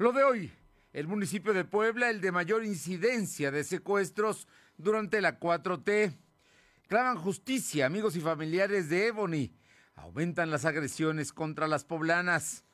[0.00, 0.50] Lo de hoy,
[0.94, 6.16] el municipio de Puebla, el de mayor incidencia de secuestros durante la 4T.
[6.88, 9.52] Claman justicia, amigos y familiares de Ebony.
[9.96, 12.64] Aumentan las agresiones contra las poblanas.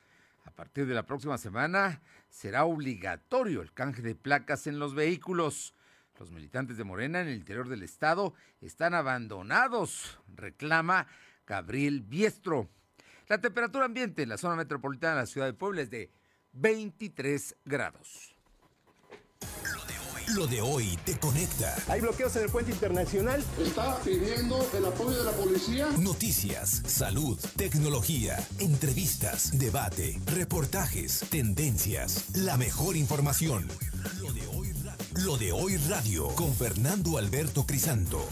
[0.45, 5.75] A partir de la próxima semana será obligatorio el canje de placas en los vehículos.
[6.21, 11.09] Los militantes de Morena en el interior del estado están abandonados, reclama
[11.45, 12.71] Gabriel Biestro.
[13.27, 16.13] La temperatura ambiente en la zona metropolitana de la ciudad de Puebla es de
[16.57, 18.35] 23 grados.
[20.35, 21.77] Lo de hoy te conecta.
[21.89, 23.45] Hay bloqueos en el puente internacional.
[23.61, 25.87] Está pidiendo el apoyo de la policía.
[26.01, 33.69] Noticias, salud, tecnología, entrevistas, debate, reportajes, tendencias, la mejor información.
[34.21, 38.27] Lo de hoy radio, Lo de hoy radio con Fernando Alberto Crisanto.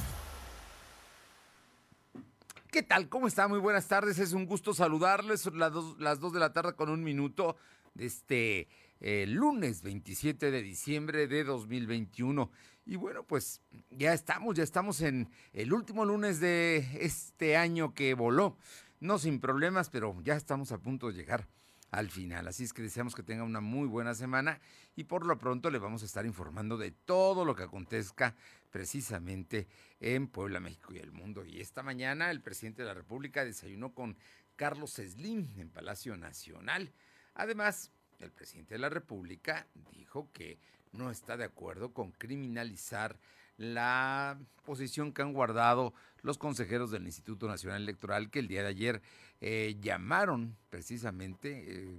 [2.72, 3.08] ¿Qué tal?
[3.08, 3.46] ¿Cómo está?
[3.46, 4.18] Muy buenas tardes.
[4.18, 5.42] Es un gusto saludarles.
[5.42, 7.56] Son las dos, las dos de la tarde con un minuto
[7.94, 8.68] de este
[9.00, 12.50] eh, lunes 27 de diciembre de 2021.
[12.86, 18.14] Y bueno, pues ya estamos, ya estamos en el último lunes de este año que
[18.14, 18.58] voló.
[19.00, 21.48] No sin problemas, pero ya estamos a punto de llegar
[21.90, 22.48] al final.
[22.48, 24.60] Así es que deseamos que tenga una muy buena semana
[24.96, 28.34] y por lo pronto le vamos a estar informando de todo lo que acontezca
[28.70, 29.68] precisamente
[30.00, 31.44] en Puebla, México y el mundo.
[31.44, 34.16] Y esta mañana el presidente de la República desayunó con
[34.56, 36.92] Carlos Slim en Palacio Nacional.
[37.34, 37.90] Además,
[38.20, 40.58] el presidente de la República dijo que
[40.92, 43.18] no está de acuerdo con criminalizar
[43.56, 48.68] la posición que han guardado los consejeros del Instituto Nacional Electoral que el día de
[48.68, 49.02] ayer
[49.40, 51.98] eh, llamaron precisamente, eh,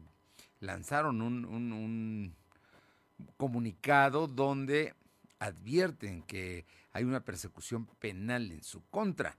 [0.59, 2.35] lanzaron un, un
[3.37, 4.93] comunicado donde
[5.39, 9.37] advierten que hay una persecución penal en su contra.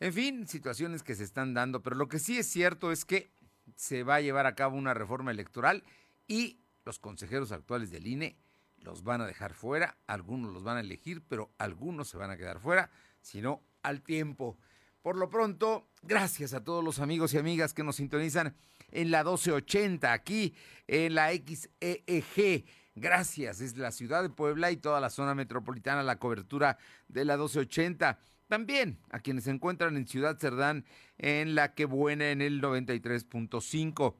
[0.00, 3.30] En fin, situaciones que se están dando, pero lo que sí es cierto es que
[3.74, 5.84] se va a llevar a cabo una reforma electoral
[6.26, 8.36] y los consejeros actuales del INE
[8.78, 12.36] los van a dejar fuera, algunos los van a elegir, pero algunos se van a
[12.36, 14.58] quedar fuera, sino al tiempo.
[15.02, 18.56] Por lo pronto, gracias a todos los amigos y amigas que nos sintonizan
[18.90, 20.54] en la 1280, aquí
[20.86, 22.64] en la XEEG.
[22.94, 27.34] Gracias, es la ciudad de Puebla y toda la zona metropolitana, la cobertura de la
[27.34, 28.18] 1280.
[28.48, 30.84] También a quienes se encuentran en Ciudad Cerdán,
[31.18, 34.14] en la que buena en el 93.5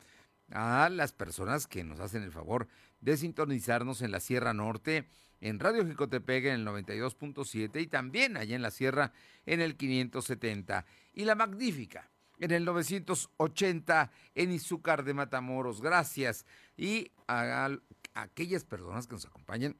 [0.50, 2.68] a las personas que nos hacen el favor
[3.00, 5.08] de sintonizarnos en la Sierra Norte,
[5.40, 9.12] en Radio Jicotepega en el 92.7 y también allá en la Sierra
[9.44, 10.86] en el 570.
[11.12, 15.80] Y la Magnífica en el 980 en Izúcar de Matamoros.
[15.80, 16.46] Gracias.
[16.76, 17.78] Y a, a
[18.14, 19.76] aquellas personas que nos acompañan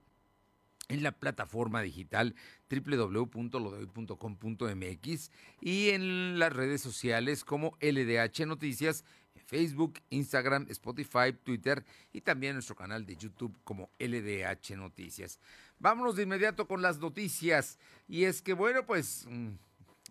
[0.89, 2.35] en la plataforma digital
[2.71, 5.31] www.lodehoy.com.mx
[5.61, 9.05] y en las redes sociales como LDH Noticias
[9.47, 15.39] Facebook, Instagram, Spotify, Twitter y también nuestro canal de YouTube como LDH Noticias.
[15.79, 17.79] Vámonos de inmediato con las noticias.
[18.09, 19.51] Y es que, bueno, pues mm,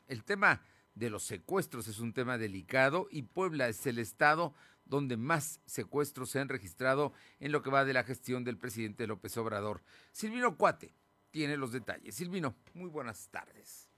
[0.07, 0.61] el tema
[0.95, 4.53] de los secuestros es un tema delicado y Puebla es el estado
[4.93, 9.07] donde más secuestros se han registrado en lo que va de la gestión del presidente
[9.07, 9.81] López Obrador.
[10.11, 10.93] Silvino Cuate
[11.31, 12.13] tiene los detalles.
[12.13, 13.89] Silvino, muy buenas tardes.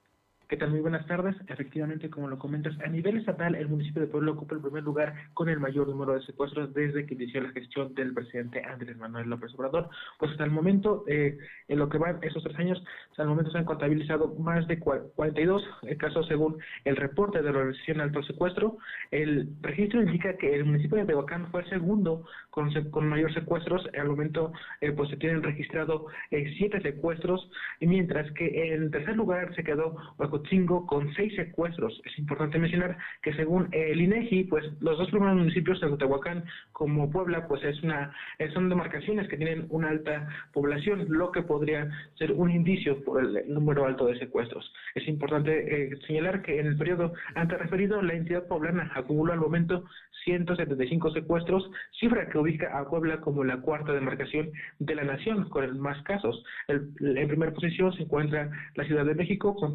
[0.47, 0.69] ¿Qué tal?
[0.69, 1.35] Muy buenas tardes.
[1.47, 5.15] Efectivamente, como lo comentas, a nivel estatal, el municipio de Puebla ocupa el primer lugar
[5.33, 9.27] con el mayor número de secuestros desde que inició la gestión del presidente Andrés Manuel
[9.27, 9.89] López Obrador.
[10.19, 11.35] Pues hasta el momento, eh,
[11.67, 14.77] en lo que van esos tres años, hasta el momento se han contabilizado más de
[14.77, 15.63] 42
[15.97, 18.77] casos según el reporte de la Organización Alto Secuestro.
[19.09, 23.83] El registro indica que el municipio de Tehuacán fue el segundo con, con mayor secuestros.
[23.97, 27.49] Al momento, eh, pues se tienen registrado eh, siete secuestros,
[27.81, 29.95] mientras que en tercer lugar se quedó
[30.43, 32.01] Chingo con seis secuestros.
[32.05, 37.09] Es importante mencionar que según el INEGI, pues los dos primeros municipios, tanto Tehuacán como
[37.09, 41.89] Puebla, pues es una eh, son demarcaciones que tienen una alta población, lo que podría
[42.17, 44.71] ser un indicio por el número alto de secuestros.
[44.93, 49.39] Es importante eh, señalar que en el periodo antes referido, la entidad poblana acumuló al
[49.39, 49.85] momento
[50.23, 51.69] 175 secuestros,
[51.99, 56.43] cifra que ubica a Puebla como la cuarta demarcación de la nación, con más casos.
[56.67, 59.73] en primera posición se encuentra la Ciudad de México con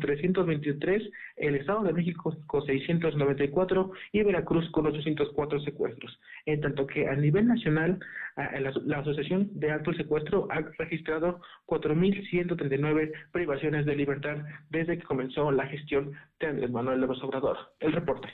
[0.58, 6.18] 323, el Estado de México con 694 y Veracruz con 804 secuestros.
[6.46, 8.00] En tanto que a nivel nacional,
[8.36, 14.38] la, Asociación de Alto Secuestro ha registrado 4.139 privaciones de libertad
[14.70, 17.56] desde que comenzó la gestión de Andrés Manuel López Obrador.
[17.80, 18.28] El reporte.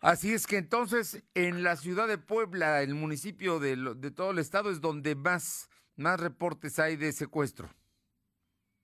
[0.00, 4.38] Así es que entonces en la ciudad de Puebla, el municipio de, de todo el
[4.38, 7.68] estado, es donde más, más reportes hay de secuestro.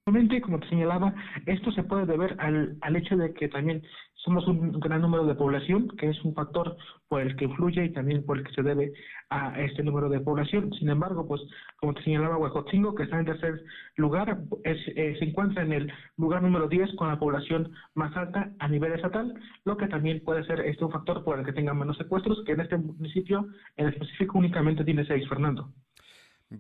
[0.07, 1.15] Como te señalaba,
[1.47, 3.83] esto se puede deber al, al hecho de que también
[4.17, 6.77] somos un gran número de población, que es un factor
[7.09, 8.93] por el que influye y también por el que se debe
[9.31, 10.75] a este número de población.
[10.75, 11.41] Sin embargo, pues
[11.79, 13.65] como te señalaba Huejotzingo, que está en tercer
[13.97, 18.69] lugar, eh, se encuentra en el lugar número 10 con la población más alta a
[18.69, 19.33] nivel estatal,
[19.65, 22.53] lo que también puede ser este un factor por el que tenga menos secuestros, que
[22.53, 23.47] en este municipio
[23.79, 25.73] en específico únicamente tiene seis, Fernando.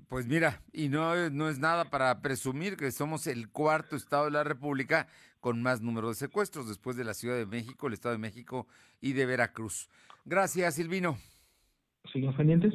[0.09, 4.31] Pues mira, y no, no es nada para presumir que somos el cuarto estado de
[4.33, 5.09] la República
[5.41, 8.67] con más número de secuestros después de la Ciudad de México, el Estado de México
[9.01, 9.89] y de Veracruz.
[10.25, 11.19] Gracias, Silvino.
[12.13, 12.73] ¿Siguen pendientes?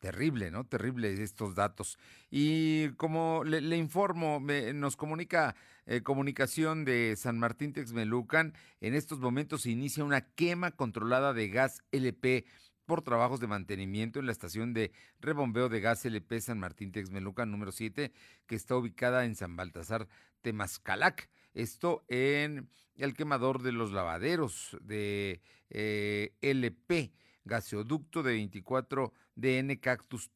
[0.00, 0.64] Terrible, ¿no?
[0.64, 1.98] Terrible estos datos.
[2.30, 4.40] Y como le, informo,
[4.74, 5.54] nos comunica
[5.86, 11.48] eh, comunicación de San Martín Texmelucan, en estos momentos se inicia una quema controlada de
[11.48, 12.44] gas LP
[12.86, 17.50] por trabajos de mantenimiento en la estación de rebombeo de gas LP San Martín Texmelucan
[17.50, 18.12] número 7,
[18.46, 20.08] que está ubicada en San Baltasar
[20.42, 21.28] Temascalac.
[21.52, 25.40] Esto en el quemador de los lavaderos de
[25.70, 27.12] eh, LP,
[27.44, 30.30] gaseoducto de 24 DN Cactus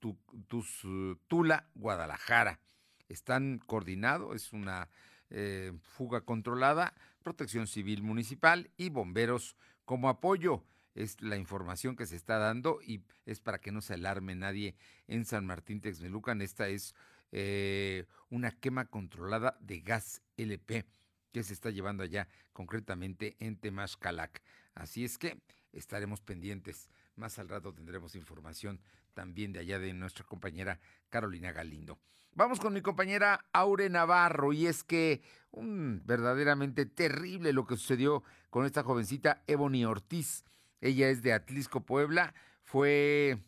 [1.29, 2.61] Tula, Guadalajara.
[3.08, 4.88] Están coordinados, es una
[5.31, 10.64] eh, fuga controlada, protección civil municipal y bomberos como apoyo.
[10.95, 14.75] Es la información que se está dando y es para que no se alarme nadie
[15.07, 16.43] en San Martín Texmelucan.
[16.43, 16.95] Esta es
[17.33, 20.85] eh, una quema controlada de gas LP
[21.33, 24.43] que se está llevando allá, concretamente en Temashcalac.
[24.75, 25.41] Así es que
[25.73, 26.89] estaremos pendientes.
[27.17, 28.81] Más al rato tendremos información
[29.15, 31.99] también de allá de nuestra compañera Carolina Galindo.
[32.33, 35.21] Vamos con mi compañera Aure Navarro y es que
[35.51, 40.45] un verdaderamente terrible lo que sucedió con esta jovencita Ebony Ortiz.
[40.81, 42.35] Ella es de Atlisco, Puebla.
[42.62, 43.38] Fue,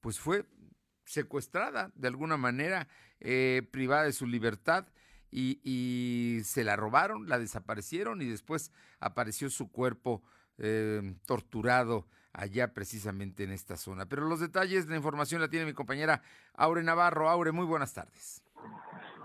[0.00, 0.46] pues fue
[1.04, 2.88] secuestrada de alguna manera,
[3.20, 4.86] eh, privada de su libertad
[5.30, 10.22] y, se la robaron, la desaparecieron y después apareció su cuerpo
[10.58, 14.06] eh, torturado allá precisamente en esta zona.
[14.06, 16.22] Pero los detalles, la información la tiene mi compañera
[16.54, 17.28] Aure Navarro.
[17.28, 18.42] Aure, muy buenas tardes.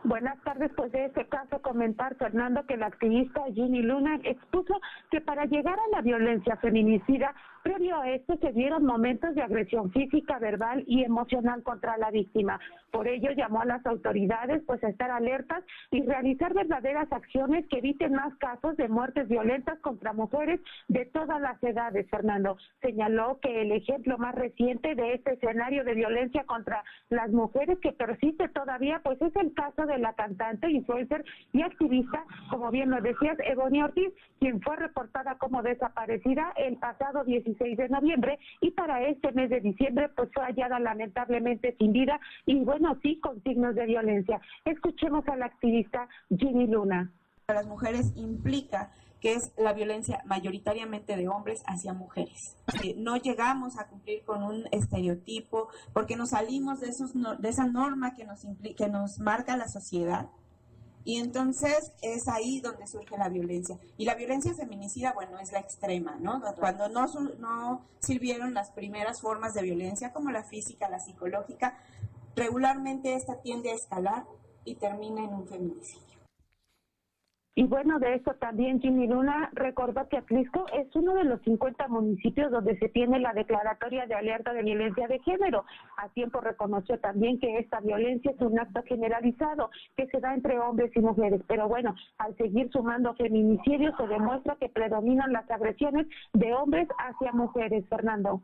[0.04, 4.82] Buenas tardes, pues de este caso comentar, Fernando, que la activista Ginny Luna expuso
[5.12, 9.92] que para llegar a la violencia feminicida, previo a esto se dieron momentos de agresión
[9.92, 12.60] física, verbal y emocional contra la víctima.
[12.92, 17.78] Por ello llamó a las autoridades pues a estar alertas y realizar verdaderas acciones que
[17.78, 22.58] eviten más casos de muertes violentas contra mujeres de todas las edades, Fernando.
[22.82, 27.94] Señaló que el ejemplo más reciente de este escenario de violencia contra las mujeres que
[27.94, 31.24] persiste todavía pues es el caso de la cantante, influencer
[31.54, 37.24] y activista, como bien lo decías, Ebony Ortiz, quien fue reportada como desaparecida el pasado
[37.54, 42.20] 16 de noviembre y para este mes de diciembre pues fue hallada lamentablemente sin vida
[42.46, 44.42] y bueno, sí, con signos de violencia.
[44.66, 47.12] Escuchemos a la activista Ginny Luna.
[47.46, 52.58] Para las mujeres implica que es la violencia mayoritariamente de hombres hacia mujeres.
[52.98, 58.16] No llegamos a cumplir con un estereotipo porque nos salimos de, esos, de esa norma
[58.16, 60.30] que nos, que nos marca la sociedad.
[61.04, 63.80] Y entonces es ahí donde surge la violencia.
[63.98, 66.42] Y la violencia feminicida, bueno, es la extrema, ¿no?
[66.60, 67.08] Cuando no,
[67.40, 71.78] no sirvieron las primeras formas de violencia, como la física, la psicológica,
[72.36, 74.26] regularmente esta tiende a escalar
[74.64, 76.11] y termina en un feminicidio.
[77.54, 81.86] Y bueno, de esto también Jimmy Luna recordó que Atlisco es uno de los 50
[81.90, 85.66] municipios donde se tiene la declaratoria de alerta de violencia de género.
[85.98, 90.60] A tiempo reconoció también que esta violencia es un acto generalizado que se da entre
[90.60, 91.42] hombres y mujeres.
[91.46, 97.34] Pero bueno, al seguir sumando feminicidios se demuestra que predominan las agresiones de hombres hacia
[97.34, 98.42] mujeres, Fernando.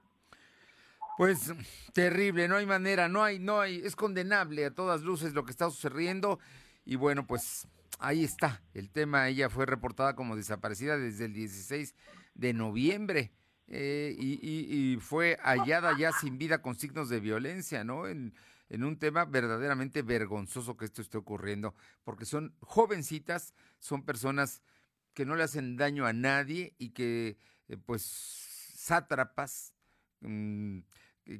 [1.17, 1.53] Pues
[1.93, 5.51] terrible, no hay manera, no hay, no hay, es condenable a todas luces lo que
[5.51, 6.39] está sucediendo
[6.86, 7.67] y bueno, pues
[8.00, 9.27] ahí está el tema.
[9.27, 11.96] Ella fue reportada como desaparecida desde el 16
[12.36, 13.32] de noviembre
[13.68, 18.08] eh, y, fue hallada ya sin vida con signos de violencia, ¿no?
[18.08, 18.34] En,
[18.70, 21.74] un tema verdaderamente vergonzoso que esto esté ocurriendo,
[22.04, 24.62] porque son jovencitas, son personas
[25.13, 27.38] que no le hacen daño a nadie y que,
[27.70, 29.74] eh, pues, sátrapas,
[30.20, 30.80] mm,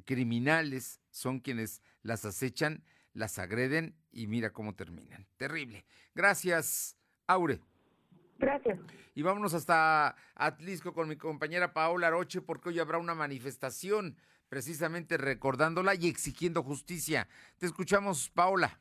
[0.06, 5.26] criminales son quienes las acechan las agreden y mira cómo terminan.
[5.36, 5.84] Terrible.
[6.14, 6.96] Gracias,
[7.26, 7.60] Aure.
[8.38, 8.78] Gracias.
[9.14, 14.16] Y vámonos hasta Atlisco con mi compañera Paola Aroche porque hoy habrá una manifestación
[14.48, 17.28] precisamente recordándola y exigiendo justicia.
[17.58, 18.80] Te escuchamos, Paola.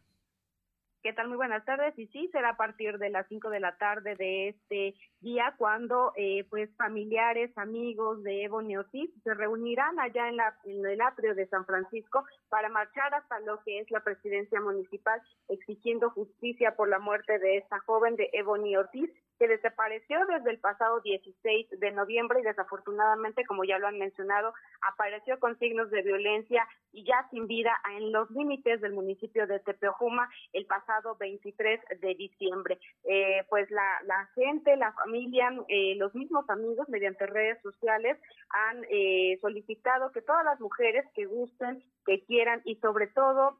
[1.07, 1.29] ¿Qué tal?
[1.29, 1.97] Muy buenas tardes.
[1.97, 6.11] Y sí, será a partir de las 5 de la tarde de este día cuando
[6.17, 11.33] eh, pues familiares, amigos de Evo Ortiz se reunirán allá en, la, en el atrio
[11.33, 16.89] de San Francisco para marchar hasta lo que es la presidencia municipal exigiendo justicia por
[16.89, 21.91] la muerte de esta joven de Ebony Ortiz que desapareció desde el pasado 16 de
[21.91, 27.27] noviembre y desafortunadamente, como ya lo han mencionado, apareció con signos de violencia y ya
[27.32, 32.79] sin vida en los límites del municipio de Tepeojuma el pasado 23 de diciembre.
[33.03, 38.17] Eh, pues la, la, gente, la familia, eh, los mismos amigos mediante redes sociales
[38.50, 43.60] han eh, solicitado que todas las mujeres que gusten, que quieran y sobre todo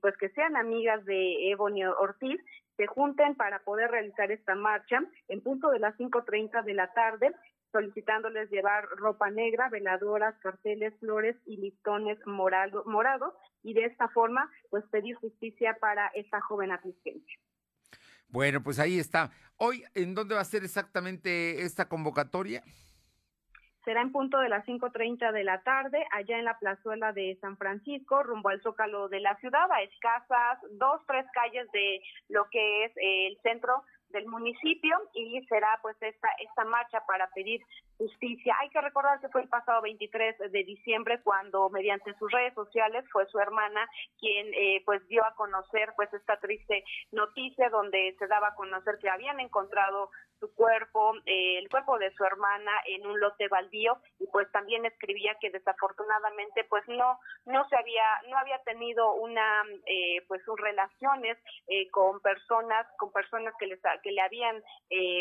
[0.00, 2.40] pues que sean amigas de Ebony Ortiz
[2.80, 7.30] se junten para poder realizar esta marcha en punto de las 5.30 de la tarde
[7.72, 14.50] solicitándoles llevar ropa negra, veladoras, carteles, flores y listones morado, morados y de esta forma
[14.70, 17.38] pues pedir justicia para esta joven asistencia.
[18.28, 19.30] Bueno, pues ahí está.
[19.58, 22.64] Hoy, ¿en dónde va a ser exactamente esta convocatoria?
[23.84, 27.56] Será en punto de las 5.30 de la tarde, allá en la plazuela de San
[27.56, 32.84] Francisco, rumbo al Zócalo de la ciudad, a escasas dos, tres calles de lo que
[32.84, 37.60] es el centro del municipio y será pues esta esta marcha para pedir
[38.00, 38.56] justicia.
[38.60, 43.04] Hay que recordar que fue el pasado 23 de diciembre cuando mediante sus redes sociales
[43.12, 43.86] fue su hermana
[44.18, 48.98] quien eh, pues dio a conocer pues esta triste noticia donde se daba a conocer
[49.02, 53.98] que habían encontrado su cuerpo, eh, el cuerpo de su hermana en un lote baldío
[54.18, 59.62] y pues también escribía que desafortunadamente pues no no se había no había tenido una
[59.86, 61.36] eh, pues sus relaciones
[61.68, 64.62] eh, con personas con personas que les que le habían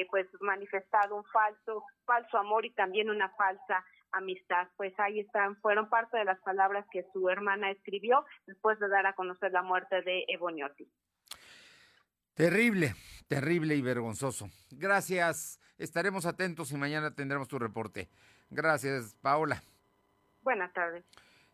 [0.10, 4.68] pues manifestado un falso falso amor y también una falsa amistad.
[4.78, 9.06] Pues ahí están, fueron parte de las palabras que su hermana escribió después de dar
[9.08, 10.90] a conocer la muerte de Eboniotti.
[12.34, 12.94] Terrible,
[13.28, 14.50] terrible y vergonzoso.
[14.72, 15.60] Gracias.
[15.78, 18.08] Estaremos atentos y mañana tendremos tu reporte.
[18.50, 19.62] Gracias, Paola.
[20.42, 21.04] Buenas tardes.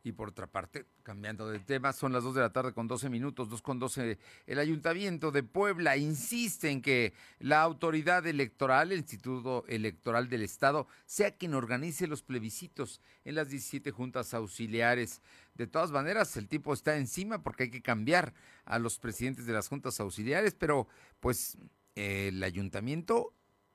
[0.06, 3.10] Y por otra parte, cambiando de tema, son las 2 de la tarde con 12
[3.10, 4.20] minutos, 2 con 12.
[4.46, 10.86] El Ayuntamiento de Puebla insiste en que la autoridad electoral, el Instituto Electoral del Estado,
[11.08, 15.24] sea quien organice los plebiscitos en las 17 juntas auxiliares.
[15.56, 18.36] De todas maneras, el tipo está encima porque hay que cambiar
[18.66, 20.88] a los presidentes de las juntas auxiliares, pero
[21.20, 21.58] pues
[21.96, 23.34] el Ayuntamiento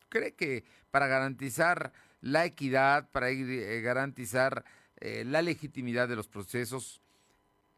[0.08, 4.64] cree que para garantizar la equidad, para eh, garantizar
[5.00, 7.00] eh, la legitimidad de los procesos,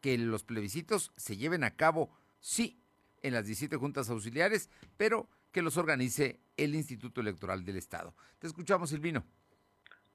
[0.01, 2.79] que los plebiscitos se lleven a cabo, sí,
[3.21, 8.13] en las 17 juntas auxiliares, pero que los organice el Instituto Electoral del Estado.
[8.39, 9.23] Te escuchamos, Silvino.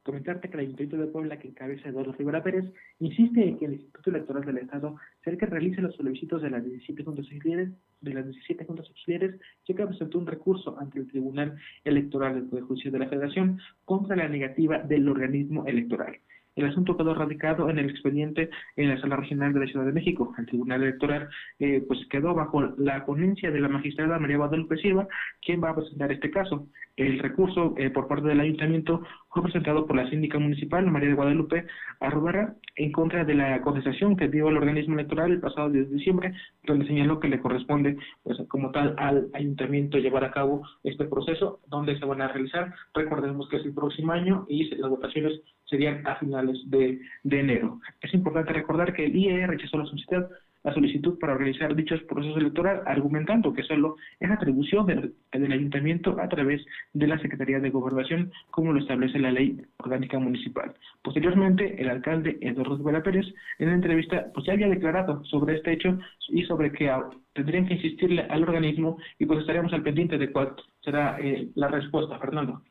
[0.03, 2.65] Comentarte que el Ayuntamiento de Puebla, que encabeza Eduardo Rivera Pérez,
[2.99, 6.51] insiste en que el Instituto Electoral del Estado sea el que realice los plebiscitos de
[6.51, 10.99] las 17 juntas auxiliares, de las 17 juntas auxiliares, ya que presentó un recurso ante
[10.99, 16.19] el Tribunal Electoral del Poder Judicial de la Federación contra la negativa del organismo electoral.
[16.59, 19.93] El asunto quedó radicado en el expediente en la Sala Regional de la Ciudad de
[19.93, 20.35] México.
[20.37, 21.29] El Tribunal Electoral
[21.61, 25.07] eh, pues quedó bajo la ponencia de la magistrada María Guadalupe Silva,
[25.41, 26.67] quien va a presentar este caso.
[26.97, 31.15] El recurso eh, por parte del ayuntamiento fue presentado por la síndica municipal María de
[31.15, 31.65] Guadalupe
[32.01, 35.95] Arrubarra en contra de la contestación que dio el organismo electoral el pasado 10 de
[35.95, 36.35] diciembre,
[36.65, 41.61] donde señaló que le corresponde pues como tal al ayuntamiento llevar a cabo este proceso,
[41.69, 42.75] donde se van a realizar.
[42.95, 47.81] Recordemos que es el próximo año y las votaciones serían a finales de, de enero.
[48.01, 50.25] Es importante recordar que el IE rechazó la solicitud
[50.65, 56.29] la solicitud para realizar dichos procesos electorales, argumentando que solo es atribución del, ayuntamiento a
[56.29, 60.75] través de la Secretaría de Gobernación, como lo establece la ley orgánica municipal.
[61.03, 63.27] Posteriormente, el alcalde Eduardo Rivera Pérez,
[63.59, 65.99] en una entrevista, pues ya había declarado sobre este hecho
[66.29, 66.93] y sobre que
[67.33, 71.69] tendrían que insistirle al organismo y pues estaríamos al pendiente de cuál será eh, la
[71.69, 72.63] respuesta, Fernando.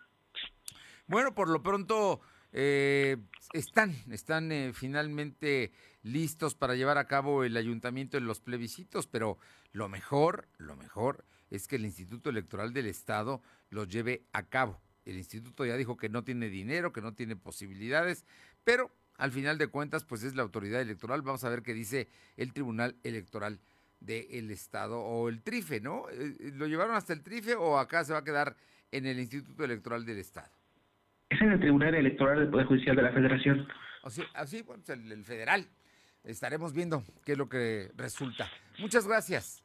[1.08, 2.20] Bueno, por lo pronto
[2.54, 3.18] eh,
[3.54, 5.72] están, están eh, finalmente
[6.04, 9.38] listos para llevar a cabo el ayuntamiento en los plebiscitos, pero
[9.74, 14.82] lo mejor, lo mejor es que el Instituto Electoral del Estado los lleve a cabo.
[15.06, 18.26] El instituto ya dijo que no tiene dinero, que no tiene posibilidades,
[18.66, 21.22] pero al final de cuentas, pues es la autoridad electoral.
[21.22, 23.60] Vamos a ver qué dice el Tribunal Electoral
[24.00, 26.10] del Estado o el TRIFE, ¿no?
[26.10, 28.56] Eh, ¿Lo llevaron hasta el TRIFE o acá se va a quedar
[28.92, 30.57] en el Instituto Electoral del Estado?
[31.30, 33.68] Es en el Tribunal Electoral del Poder Judicial de la Federación.
[34.04, 35.68] Así, así bueno, el federal
[36.24, 38.50] estaremos viendo qué es lo que resulta.
[38.80, 39.64] Muchas gracias.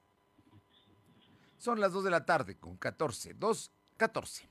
[1.59, 4.49] Son las 2 de la tarde con 14, 2, 14.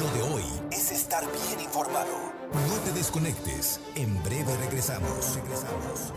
[0.00, 2.32] Lo de hoy es estar bien informado.
[2.52, 3.80] No te desconectes.
[3.94, 5.36] En breve regresamos.
[5.36, 6.12] Regresamos.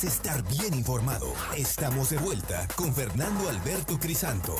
[0.00, 1.26] Es estar bien informado.
[1.56, 4.54] Estamos de vuelta con Fernando Alberto Crisanto.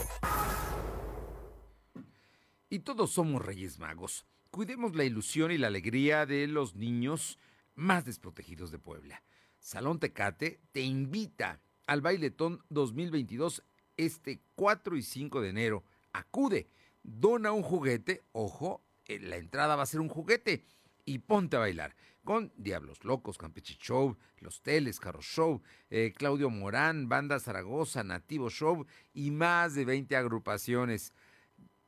[2.68, 4.26] Y todos somos Reyes Magos.
[4.50, 7.38] Cuidemos la ilusión y la alegría de los niños
[7.74, 9.22] más desprotegidos de Puebla.
[9.58, 13.62] Salón Tecate te invita al Bailetón 2022
[13.96, 15.84] este 4 y 5 de enero.
[16.12, 16.68] Acude,
[17.02, 20.64] dona un juguete, ojo, eh, la entrada va a ser un juguete
[21.06, 21.96] y ponte a bailar
[22.30, 25.60] con Diablos Locos, Campeche Show, Los Teles, Carro Show,
[25.90, 31.12] eh, Claudio Morán, Banda Zaragoza, Nativo Show y más de 20 agrupaciones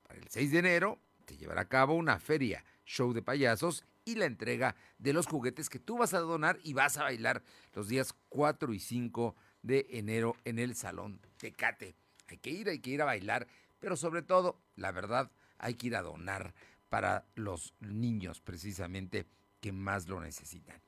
[0.08, 4.24] el 6 de enero se llevará a cabo una feria, show de payasos y la
[4.24, 8.12] entrega de los juguetes que tú vas a donar y vas a bailar los días
[8.28, 11.94] 4 y 5 de enero en el Salón Tecate.
[12.26, 13.46] Hay que ir, hay que ir a bailar,
[13.78, 16.52] pero sobre todo, la verdad, hay que ir a donar
[16.88, 19.24] para los niños precisamente
[19.62, 20.82] que más lo necesitan.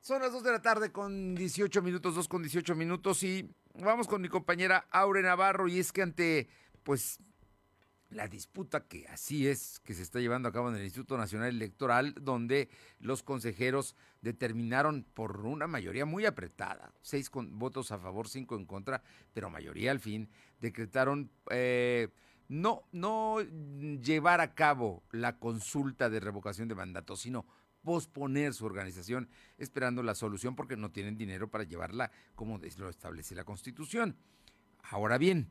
[0.00, 4.06] Son las 2 de la tarde con 18 minutos, 2 con 18 minutos y vamos
[4.06, 6.48] con mi compañera Aure Navarro y es que ante
[6.84, 7.18] pues
[8.10, 11.48] la disputa que así es, que se está llevando a cabo en el Instituto Nacional
[11.48, 18.56] Electoral, donde los consejeros determinaron por una mayoría muy apretada, seis votos a favor, cinco
[18.56, 19.02] en contra,
[19.34, 22.08] pero mayoría al fin, decretaron eh,
[22.46, 27.44] no, no llevar a cabo la consulta de revocación de mandato, sino
[27.88, 33.34] posponer su organización esperando la solución porque no tienen dinero para llevarla como lo establece
[33.34, 34.14] la Constitución.
[34.82, 35.48] Ahora bien,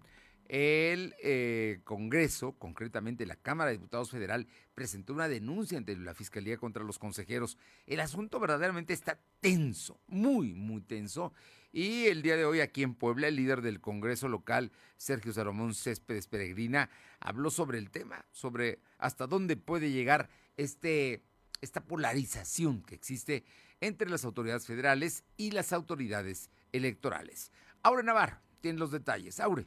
[0.48, 4.46] el eh, Congreso, concretamente la Cámara de Diputados Federal,
[4.76, 7.58] presentó una denuncia ante la Fiscalía contra los consejeros.
[7.88, 11.34] El asunto verdaderamente está tenso, muy, muy tenso.
[11.72, 15.74] Y el día de hoy aquí en Puebla, el líder del Congreso local, Sergio Salomón
[15.74, 21.24] Céspedes Peregrina, habló sobre el tema, sobre hasta dónde puede llegar este,
[21.62, 23.44] esta polarización que existe
[23.82, 27.52] entre las autoridades federales y las autoridades electorales.
[27.84, 29.40] Aure Navarro tiene los detalles.
[29.40, 29.66] Aure.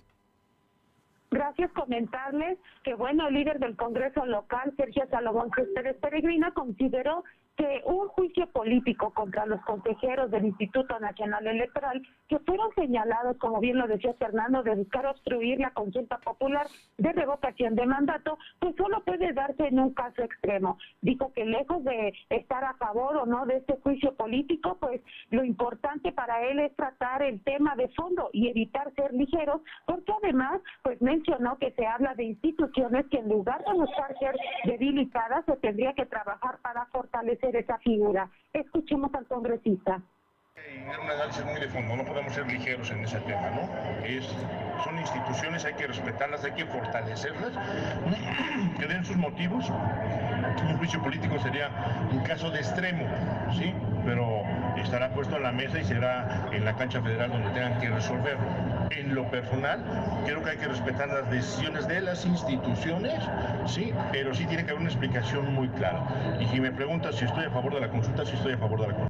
[1.30, 7.22] Gracias, comentarles que, bueno, el líder del Congreso local, Sergio Salomón Céspedes Peregrina, consideró
[7.56, 13.58] que un juicio político contra los consejeros del Instituto Nacional Electoral que fueron señalados, como
[13.58, 16.64] bien lo decía Fernando, de buscar obstruir la consulta popular
[16.96, 20.78] de revocación de mandato, pues solo puede darse en un caso extremo.
[21.02, 25.42] Dijo que lejos de estar a favor o no de este juicio político, pues lo
[25.42, 30.60] importante para él es tratar el tema de fondo y evitar ser ligeros, porque además,
[30.84, 35.56] pues mencionó que se habla de instituciones que en lugar de buscar ser debilitadas, se
[35.56, 38.30] tendría que trabajar para fortalecer esa figura.
[38.52, 40.00] Escuchemos al congresista.
[41.02, 43.68] Un análisis muy de fondo, no podemos ser ligeros en ese tema, ¿no?
[44.84, 47.52] Son instituciones, hay que respetarlas, hay que fortalecerlas,
[48.78, 49.66] que den sus motivos.
[49.68, 51.70] Un juicio político sería
[52.10, 53.06] un caso de extremo,
[53.52, 53.74] ¿sí?
[54.04, 54.42] Pero
[54.82, 58.46] estará puesto a la mesa y será en la cancha federal donde tengan que resolverlo.
[58.90, 59.84] En lo personal,
[60.24, 63.22] creo que hay que respetar las decisiones de las instituciones,
[63.66, 66.02] sí, pero sí tiene que haber una explicación muy clara.
[66.40, 68.80] Y si me preguntas si estoy a favor de la consulta, sí estoy a favor
[68.80, 69.09] de la consulta.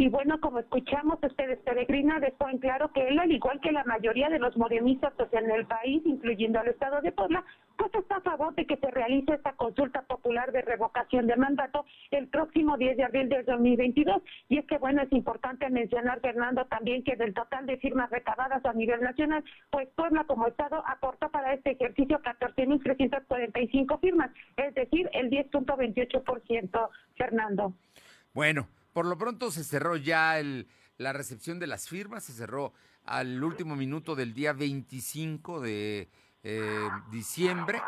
[0.00, 3.82] Y bueno, como escuchamos, ustedes, Peregrina dejó en claro que él, al igual que la
[3.82, 7.44] mayoría de los morenistas en el país, incluyendo al Estado de Puebla,
[7.76, 11.84] pues está a favor de que se realice esta consulta popular de revocación de mandato
[12.12, 14.22] el próximo 10 de abril del 2022.
[14.48, 18.64] Y es que, bueno, es importante mencionar, Fernando, también que del total de firmas recabadas
[18.64, 25.10] a nivel nacional, pues Puebla como Estado aporta para este ejercicio 14.345 firmas, es decir,
[25.12, 27.72] el 10.28%, Fernando.
[28.32, 30.42] Bueno, por lo pronto se cerró ya
[30.96, 32.72] la recepción de las firmas, se cerró
[33.04, 36.08] al último minuto del día 25 de
[36.42, 37.80] eh, diciembre.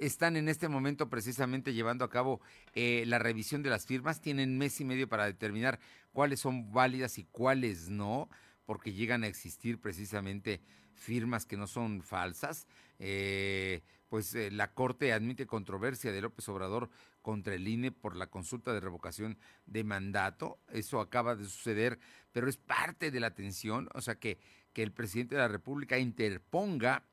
[0.00, 2.40] Están en este momento precisamente llevando a cabo
[2.74, 4.20] eh, la revisión de las firmas.
[4.20, 5.78] Tienen mes y medio para determinar
[6.12, 8.28] cuáles son válidas y cuáles no,
[8.66, 10.60] porque llegan a existir precisamente
[10.92, 12.66] firmas que no son falsas.
[12.98, 16.90] Eh, pues eh, la Corte admite controversia de López Obrador
[17.22, 20.58] contra el INE por la consulta de revocación de mandato.
[20.72, 21.98] Eso acaba de suceder,
[22.32, 24.38] pero es parte de la tensión, o sea que,
[24.72, 27.04] que el presidente de la República interponga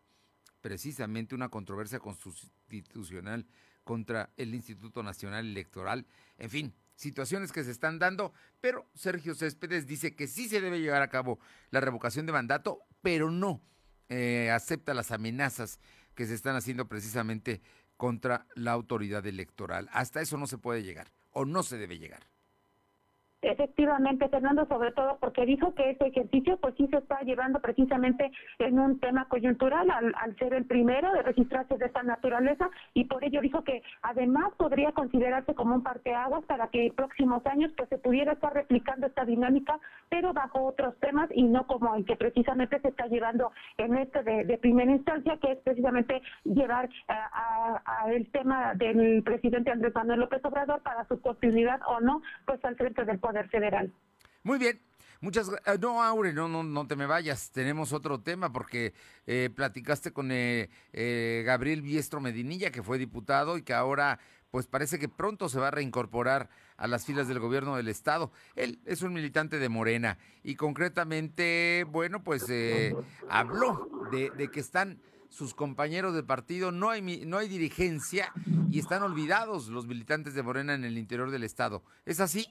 [0.62, 3.46] precisamente una controversia constitucional
[3.84, 6.08] contra el Instituto Nacional Electoral.
[6.38, 10.82] En fin, situaciones que se están dando, pero Sergio Céspedes dice que sí se debe
[10.82, 13.62] llevar a cabo la revocación de mandato, pero no
[14.10, 15.80] eh, acepta las amenazas
[16.16, 17.62] que se están haciendo precisamente
[17.98, 19.90] contra la autoridad electoral.
[19.92, 22.28] Hasta eso no se puede llegar o no se debe llegar.
[23.46, 28.32] Efectivamente, Fernando, sobre todo porque dijo que este ejercicio pues sí se está llevando precisamente
[28.58, 33.24] en un tema coyuntural al, ser el primero de registrarse de esta naturaleza y por
[33.24, 37.88] ello dijo que además podría considerarse como un parteaguas para que en próximos años pues
[37.90, 39.80] se pudiera estar replicando esta dinámica
[40.10, 44.24] pero bajo otros temas y no como el que precisamente se está llevando en este
[44.24, 50.44] de, primera instancia, que es precisamente llevar a, el tema del presidente Andrés Manuel López
[50.46, 53.92] Obrador para su continuidad o no, pues al frente del Poder Federal.
[54.44, 54.80] Muy bien,
[55.26, 55.76] Muchas gracias.
[55.76, 57.50] Eh, no, Aure, no, no, no te me vayas.
[57.52, 58.94] Tenemos otro tema porque
[59.26, 60.70] eh, platicaste con eh,
[61.46, 64.20] Gabriel Biestro Medinilla, que fue diputado y que ahora,
[64.52, 68.32] pues parece que pronto se va a reincorporar a las filas del gobierno del estado.
[68.56, 72.46] Él es un militante de Morena y concretamente, bueno, pues
[73.28, 78.32] habló de, de que están sus compañeros de partido, no hay, no hay dirigencia
[78.70, 81.84] y están olvidados los militantes de Morena en el interior del estado.
[82.06, 82.48] ¿Es así?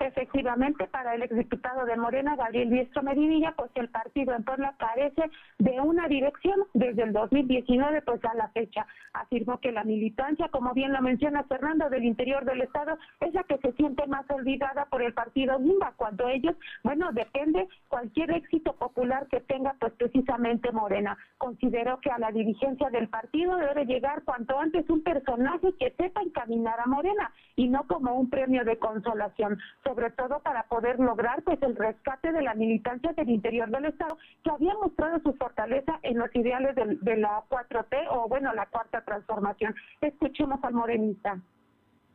[0.00, 5.30] Efectivamente, para el exdiputado de Morena, Gabriel Diestro Medinilla, pues el partido en Puebla carece
[5.58, 8.86] de una dirección desde el 2019, pues a la fecha.
[9.12, 13.44] Afirmó que la militancia, como bien lo menciona Fernando, del interior del Estado, es la
[13.44, 18.74] que se siente más olvidada por el partido Gimba, cuando ellos, bueno, depende cualquier éxito
[18.74, 21.16] popular que tenga, pues precisamente Morena.
[21.38, 26.22] Consideró que a la dirigencia del partido debe llegar cuanto antes un personaje que sepa
[26.22, 29.58] encaminar a Morena y no como un premio de consolación
[29.94, 34.18] sobre todo para poder lograr pues el rescate de la militancia del interior del Estado,
[34.42, 39.04] que había mostrado su fortaleza en los ideales de, la 4T o bueno, la cuarta
[39.04, 39.72] transformación.
[40.00, 41.40] Escuchemos al morenista.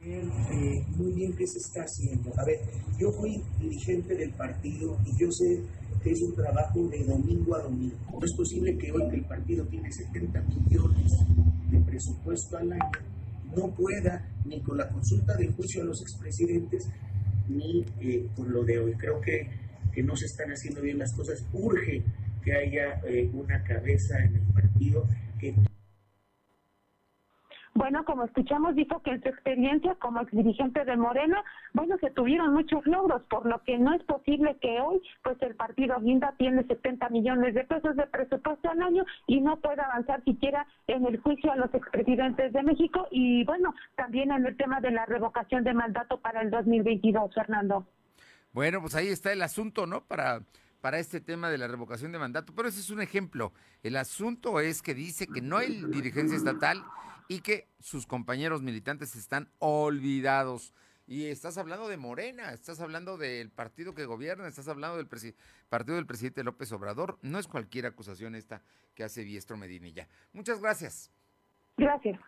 [0.01, 0.23] Eh,
[0.97, 2.31] muy bien qué se está haciendo.
[2.37, 2.59] A ver,
[2.99, 5.63] yo fui dirigente del partido y yo sé
[6.03, 7.95] que es un trabajo de domingo a domingo.
[8.11, 11.11] No es posible que hoy que el partido tiene 70 millones
[11.71, 12.91] de presupuesto al año
[13.55, 16.87] no pueda, ni con la consulta de juicio a los expresidentes,
[17.49, 18.93] ni eh, por lo de hoy.
[18.93, 19.47] Creo que,
[19.91, 21.45] que, no se están haciendo bien las cosas.
[21.51, 22.03] Urge
[22.43, 25.07] que haya eh, una cabeza en el partido
[25.39, 25.53] que
[27.73, 32.53] bueno, como escuchamos, dijo que en su experiencia como exdirigente de Morena, bueno, se tuvieron
[32.53, 36.63] muchos logros, por lo que no es posible que hoy, pues el partido Guinda tiene
[36.63, 41.19] 70 millones de pesos de presupuesto al año y no pueda avanzar siquiera en el
[41.21, 45.63] juicio a los expresidentes de México y, bueno, también en el tema de la revocación
[45.63, 47.85] de mandato para el 2022, Fernando.
[48.51, 50.01] Bueno, pues ahí está el asunto, ¿no?
[50.01, 50.41] Para
[50.81, 53.51] para este tema de la revocación de mandato, pero ese es un ejemplo.
[53.83, 56.83] El asunto es que dice que no hay dirigencia estatal
[57.29, 60.73] y que sus compañeros militantes están olvidados.
[61.05, 65.07] Y estás hablando de Morena, estás hablando del partido que gobierna, estás hablando del
[65.69, 67.19] partido del presidente López Obrador.
[67.21, 68.63] No es cualquier acusación esta
[68.95, 70.07] que hace Biestro Medinilla.
[70.33, 71.11] Muchas gracias.
[71.77, 72.19] Gracias.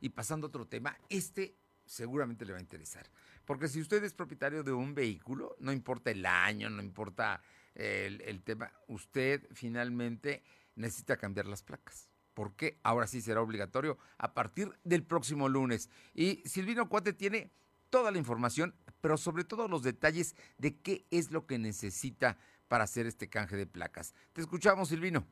[0.00, 1.54] Y pasando a otro tema, este
[1.86, 3.06] seguramente le va a interesar.
[3.44, 7.40] Porque si usted es propietario de un vehículo, no importa el año, no importa
[7.74, 10.42] el, el tema, usted finalmente
[10.74, 15.90] necesita cambiar las placas porque ahora sí será obligatorio a partir del próximo lunes.
[16.14, 17.50] Y Silvino Cuate tiene
[17.90, 22.38] toda la información, pero sobre todo los detalles de qué es lo que necesita
[22.68, 24.14] para hacer este canje de placas.
[24.32, 25.26] Te escuchamos, Silvino.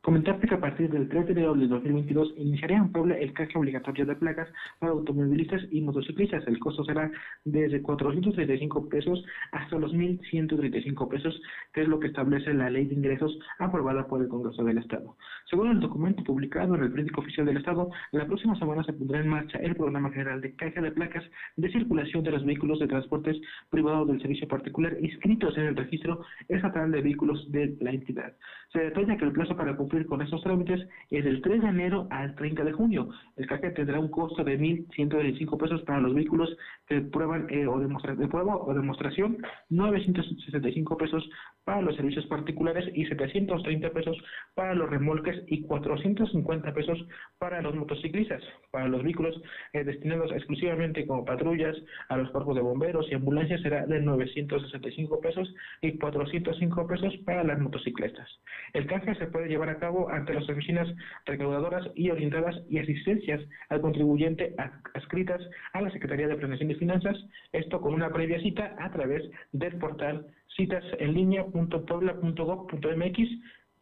[0.00, 3.58] Comentarte que a partir del 3 de enero de 2022 iniciaría en Puebla el canje
[3.58, 6.46] obligatorio de placas para automovilistas y motociclistas.
[6.46, 7.10] El costo será
[7.44, 11.42] desde 435 pesos hasta los 1.135 pesos,
[11.74, 15.16] que es lo que establece la ley de ingresos aprobada por el Congreso del Estado.
[15.50, 19.20] Según el documento publicado en el periódico oficial del Estado, la próxima semana se pondrá
[19.20, 21.24] en marcha el programa general de canje de placas
[21.56, 23.36] de circulación de los vehículos de transportes
[23.68, 28.32] privados del servicio particular inscritos en el registro estatal de vehículos de la entidad.
[28.72, 32.06] Se detalla que el plazo para cumplir con estos trámites es del 3 de enero
[32.10, 33.08] al 30 de junio.
[33.36, 36.54] El canje tendrá un costo de 1.125 pesos para los vehículos
[36.86, 39.38] que prueban eh, o de prueba o demostración,
[39.70, 41.26] 965 pesos
[41.64, 44.16] para los servicios particulares y 730 pesos
[44.54, 46.98] para los remolques y 450 pesos
[47.38, 48.42] para los motociclistas.
[48.70, 49.40] Para los vehículos
[49.72, 51.76] eh, destinados exclusivamente como patrullas
[52.10, 57.42] a los cuerpos de bomberos y ambulancias será de 965 pesos y 405 pesos para
[57.42, 58.28] las motocicletas.
[58.74, 60.88] El canje se puede llevar a cabo ante las oficinas
[61.26, 64.54] recaudadoras y orientadas y asistencias al contribuyente
[64.94, 65.40] adscritas
[65.72, 67.16] a la Secretaría de Planeación y Finanzas,
[67.52, 73.18] esto con una previa cita a través del portal citas en línea.puebla.gov.mx,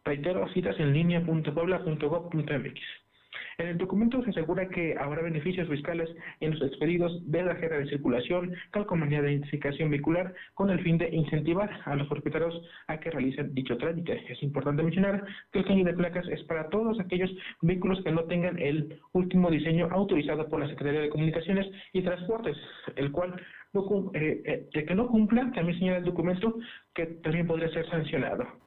[0.05, 3.06] reitero, citas en línea.puebla.gov.mx.
[3.59, 6.07] En el documento se asegura que habrá beneficios fiscales
[6.41, 10.99] en los expedidos de la guerra de circulación, calcomanía de identificación vehicular, con el fin
[10.99, 12.53] de incentivar a los propietarios
[12.85, 14.31] a que realicen dicho trámite.
[14.31, 17.31] Es importante mencionar que el cambio de placas es para todos aquellos
[17.63, 22.57] vehículos que no tengan el último diseño autorizado por la Secretaría de Comunicaciones y Transportes,
[22.95, 23.41] el cual
[24.13, 26.59] eh, eh, el que no cumpla, también señala el documento
[26.93, 28.66] que también podría ser sancionado.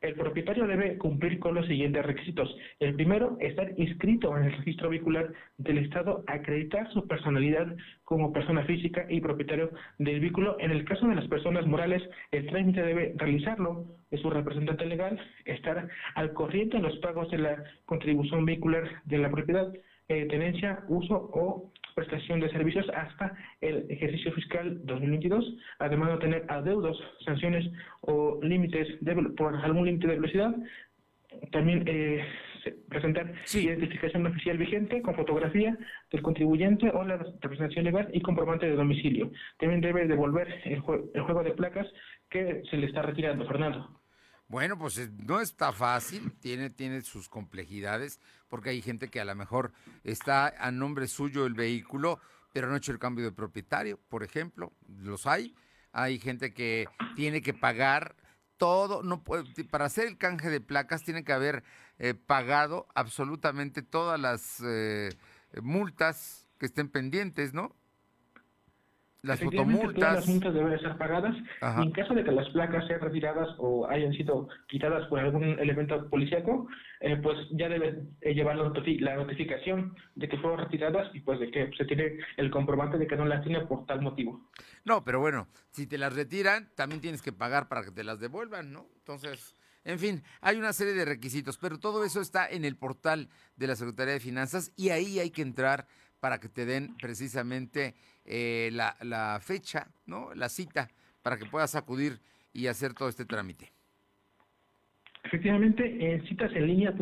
[0.00, 2.56] El propietario debe cumplir con los siguientes requisitos.
[2.78, 8.64] El primero, estar inscrito en el registro vehicular del Estado, acreditar su personalidad como persona
[8.64, 10.56] física y propietario del vehículo.
[10.58, 15.20] En el caso de las personas morales, el trámite debe realizarlo de su representante legal,
[15.44, 19.70] estar al corriente en los pagos de la contribución vehicular de la propiedad,
[20.08, 25.44] eh, tenencia, uso o prestación de servicios hasta el ejercicio fiscal 2022,
[25.78, 28.88] además de tener adeudos, sanciones o límites
[29.36, 30.54] por algún límite de velocidad,
[31.52, 32.24] también eh,
[32.88, 35.76] presentar identificación oficial vigente con fotografía
[36.10, 39.30] del contribuyente o la representación legal y comprobante de domicilio.
[39.58, 40.82] También debe devolver el,
[41.14, 41.86] el juego de placas
[42.30, 43.99] que se le está retirando, Fernando.
[44.50, 49.24] Bueno, pues eh, no está fácil, tiene, tiene sus complejidades, porque hay gente que a
[49.24, 52.18] lo mejor está a nombre suyo el vehículo,
[52.52, 55.54] pero no ha hecho el cambio de propietario, por ejemplo, los hay.
[55.92, 58.16] Hay gente que tiene que pagar
[58.56, 61.62] todo, no puede, para hacer el canje de placas tiene que haber
[62.00, 65.10] eh, pagado absolutamente todas las eh,
[65.62, 67.76] multas que estén pendientes, ¿no?
[69.22, 69.94] Las fotomultas.
[69.94, 71.36] Todas las multas deben ser pagadas.
[71.78, 75.58] Y en caso de que las placas sean retiradas o hayan sido quitadas por algún
[75.58, 76.68] elemento policíaco,
[77.00, 81.50] eh, pues ya debe eh, llevar la, notificación de que fueron retiradas y pues de
[81.50, 84.48] que se tiene el comprobante de que no las tiene por tal motivo.
[84.84, 88.20] No, pero bueno, si te las retiran, también tienes que pagar para que te las
[88.20, 88.86] devuelvan, ¿no?
[88.96, 89.54] Entonces,
[89.84, 93.66] en fin, hay una serie de requisitos, pero todo eso está en el portal de
[93.66, 95.86] la Secretaría de Finanzas y ahí hay que entrar
[96.20, 97.94] para que te den precisamente
[98.32, 100.32] eh, la, la, fecha, ¿no?
[100.36, 100.88] La cita
[101.20, 102.20] para que puedas acudir
[102.52, 103.72] y hacer todo este trámite.
[105.24, 106.94] Efectivamente, en citas en línea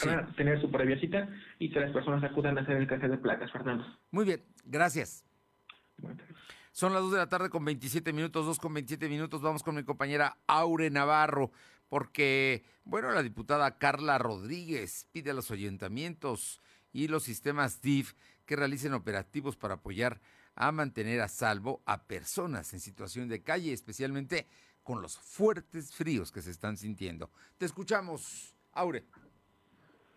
[0.00, 3.18] para tener su previa cita y que las personas acudan a hacer el canje de
[3.18, 3.84] placas, Fernando.
[4.12, 5.24] Muy bien, gracias.
[6.70, 9.42] Son las 2 de la tarde con 27 minutos, 2 con 27 minutos.
[9.42, 11.50] Vamos con mi compañera Aure Navarro,
[11.88, 16.60] porque, bueno, la diputada Carla Rodríguez pide a los ayuntamientos
[16.92, 18.14] y los sistemas DIF
[18.50, 20.20] que realicen operativos para apoyar
[20.56, 24.48] a mantener a salvo a personas en situación de calle, especialmente
[24.82, 27.30] con los fuertes fríos que se están sintiendo.
[27.58, 29.06] Te escuchamos, Aure.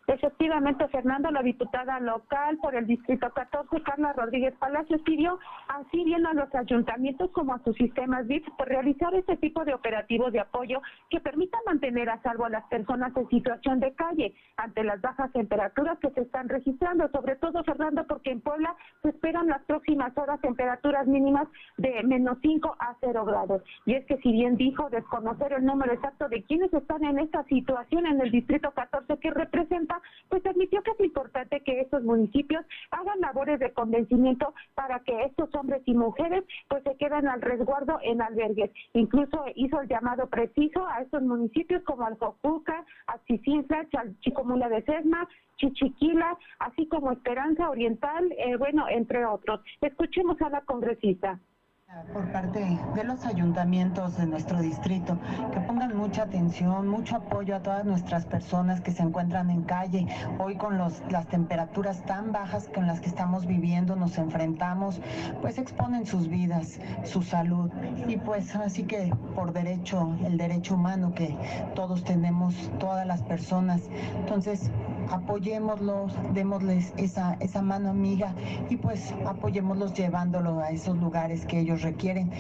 [0.05, 5.39] Efectivamente, Fernando, la diputada local por el Distrito 14, Carla Rodríguez Palacios, pidió
[5.69, 9.73] así bien a los ayuntamientos como a sus sistemas BIT por realizar este tipo de
[9.73, 14.33] operativos de apoyo que permitan mantener a salvo a las personas en situación de calle
[14.57, 19.09] ante las bajas temperaturas que se están registrando, sobre todo, Fernando, porque en Puebla se
[19.09, 23.61] esperan las próximas horas temperaturas mínimas de menos 5 a 0 grados.
[23.85, 27.43] Y es que si bien dijo desconocer el número exacto de quienes están en esta
[27.45, 29.92] situación en el Distrito 14 que representa
[30.29, 35.53] pues admitió que es importante que estos municipios hagan labores de convencimiento para que estos
[35.56, 38.71] hombres y mujeres pues se queden al resguardo en albergues.
[38.93, 43.88] Incluso hizo el llamado preciso a estos municipios como Aljocuca, Axicinfla,
[44.21, 45.27] Chicomula de Sesma,
[45.58, 49.62] Chichiquila, así como Esperanza Oriental, eh, bueno, entre otros.
[49.82, 51.39] Escuchemos a la congresista
[52.12, 55.17] por parte de los ayuntamientos de nuestro distrito,
[55.51, 60.08] que pongan mucha atención, mucho apoyo a todas nuestras personas que se encuentran en calle.
[60.39, 65.01] Hoy con los, las temperaturas tan bajas con las que estamos viviendo, nos enfrentamos,
[65.41, 67.71] pues exponen sus vidas, su salud.
[68.08, 71.38] Y pues así que por derecho, el derecho humano que
[71.75, 73.82] todos tenemos, todas las personas.
[74.15, 74.71] Entonces,
[75.12, 78.34] apoyémoslos, démosles esa, esa mano amiga
[78.69, 82.32] y pues apoyémoslos llevándolo a esos lugares que ellos requieren.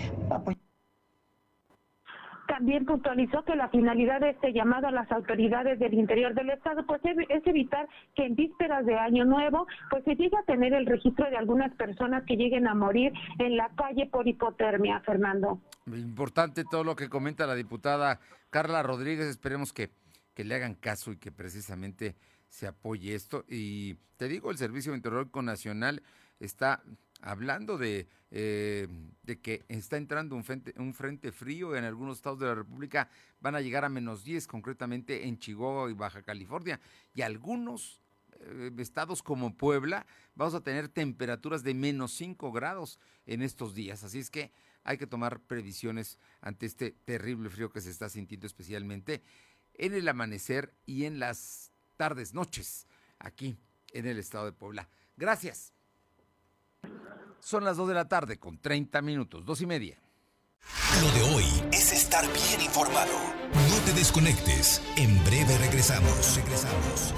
[2.47, 6.85] También puntualizó que la finalidad de este llamado a las autoridades del interior del Estado
[6.85, 10.85] pues es evitar que en vísperas de Año Nuevo pues se llegue a tener el
[10.85, 15.61] registro de algunas personas que lleguen a morir en la calle por hipotermia, Fernando.
[15.87, 19.89] Importante todo lo que comenta la diputada Carla Rodríguez, esperemos que,
[20.35, 22.15] que le hagan caso y que precisamente
[22.49, 23.45] se apoye esto.
[23.49, 26.03] Y te digo, el Servicio Meteorológico Nacional
[26.39, 26.83] está
[27.23, 28.87] hablando de, eh,
[29.23, 33.09] de que está entrando un frente, un frente frío en algunos estados de la República,
[33.39, 36.79] van a llegar a menos 10, concretamente en Chihuahua y Baja California,
[37.15, 38.01] y algunos
[38.41, 40.05] eh, estados como Puebla
[40.35, 44.51] vamos a tener temperaturas de menos 5 grados en estos días, así es que
[44.83, 49.21] hay que tomar previsiones ante este terrible frío que se está sintiendo especialmente
[49.75, 52.85] en el amanecer y en las tardes, noches,
[53.17, 53.57] aquí
[53.93, 54.89] en el estado de Puebla.
[55.15, 55.72] Gracias.
[57.43, 60.01] Son las 2 de la tarde con 30 minutos, dos y media.
[61.01, 63.11] Lo de hoy es estar bien informado.
[63.69, 64.81] No te desconectes.
[64.95, 66.37] En breve regresamos.
[66.37, 67.13] Regresamos.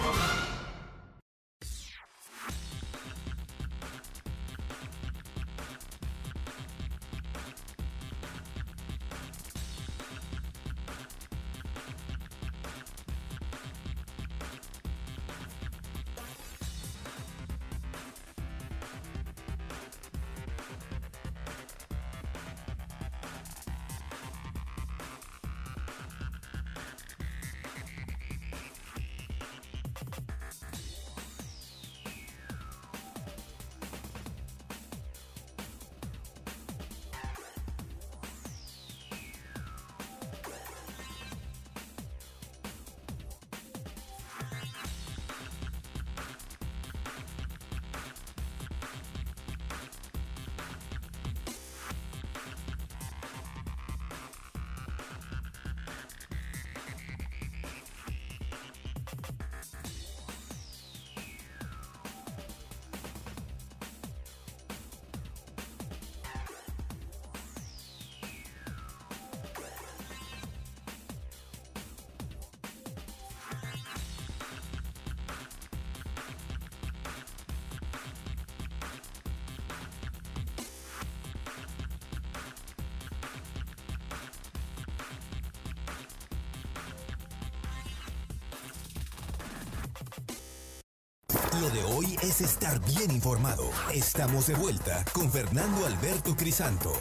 [91.61, 93.69] Lo de hoy es estar bien informado.
[93.93, 96.91] Estamos de vuelta con Fernando Alberto Crisanto.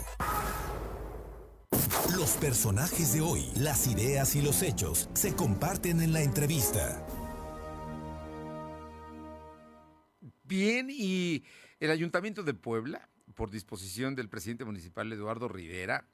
[2.15, 7.05] Los personajes de hoy, las ideas y los hechos se comparten en la entrevista.
[10.43, 11.43] Bien, y
[11.81, 16.07] el Ayuntamiento de Puebla, por disposición del presidente municipal Eduardo Rivera,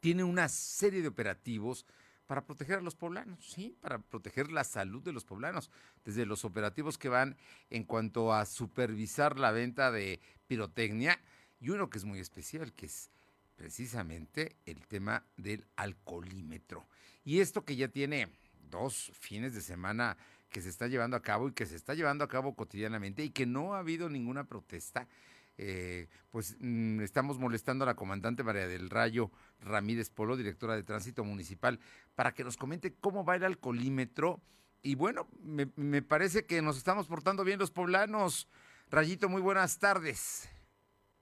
[0.00, 1.86] tiene una serie de operativos
[2.26, 5.70] para proteger a los poblanos, sí, para proteger la salud de los poblanos,
[6.04, 7.36] desde los operativos que van
[7.70, 11.20] en cuanto a supervisar la venta de pirotecnia
[11.60, 13.10] y uno que es muy especial, que es
[13.56, 16.86] precisamente el tema del alcoholímetro.
[17.24, 18.28] Y esto que ya tiene
[18.70, 20.16] dos fines de semana
[20.50, 23.30] que se está llevando a cabo y que se está llevando a cabo cotidianamente y
[23.30, 25.08] que no ha habido ninguna protesta,
[25.58, 30.82] eh, pues mm, estamos molestando a la comandante María del Rayo Ramírez Polo, directora de
[30.82, 31.80] Tránsito Municipal,
[32.14, 34.40] para que nos comente cómo va el alcoholímetro.
[34.82, 38.48] Y bueno, me, me parece que nos estamos portando bien los poblanos.
[38.90, 40.48] Rayito, muy buenas tardes.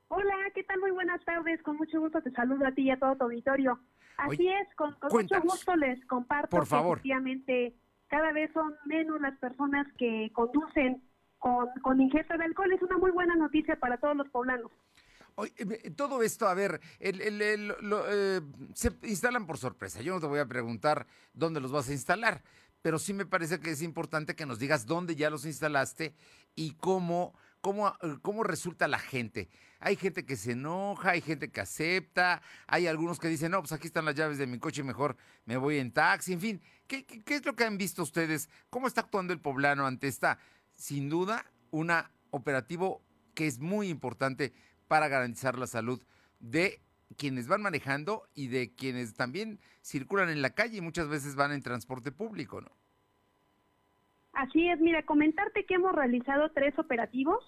[0.08, 0.80] Hola, ¿qué tal?
[0.80, 1.62] Muy buenas tardes.
[1.62, 3.80] Con mucho gusto te saludo a ti y a todo tu auditorio.
[4.16, 7.00] Así es, con, mucho gusto les comparto Por favor.
[7.00, 7.74] que efectivamente
[8.08, 11.02] cada vez son menos las personas que conducen
[11.44, 12.72] con, con ingesta de alcohol.
[12.72, 14.72] Es una muy buena noticia para todos los poblanos.
[15.94, 18.40] Todo esto, a ver, eh,
[18.72, 20.00] se instalan por sorpresa.
[20.00, 22.42] Yo no te voy a preguntar dónde los vas a instalar,
[22.80, 26.14] pero sí me parece que es importante que nos digas dónde ya los instalaste
[26.54, 29.50] y cómo, cómo, cómo resulta la gente.
[29.80, 33.72] Hay gente que se enoja, hay gente que acepta, hay algunos que dicen, no, pues
[33.72, 36.62] aquí están las llaves de mi coche, mejor me voy en taxi, en fin.
[36.86, 38.48] ¿Qué, qué, qué es lo que han visto ustedes?
[38.70, 40.38] ¿Cómo está actuando el poblano ante esta,
[40.84, 41.90] sin duda, un
[42.30, 43.00] operativo
[43.34, 44.52] que es muy importante
[44.86, 45.98] para garantizar la salud
[46.40, 46.82] de
[47.16, 51.52] quienes van manejando y de quienes también circulan en la calle y muchas veces van
[51.52, 52.68] en transporte público, ¿no?
[54.34, 57.42] Así es, mira, comentarte que hemos realizado tres operativos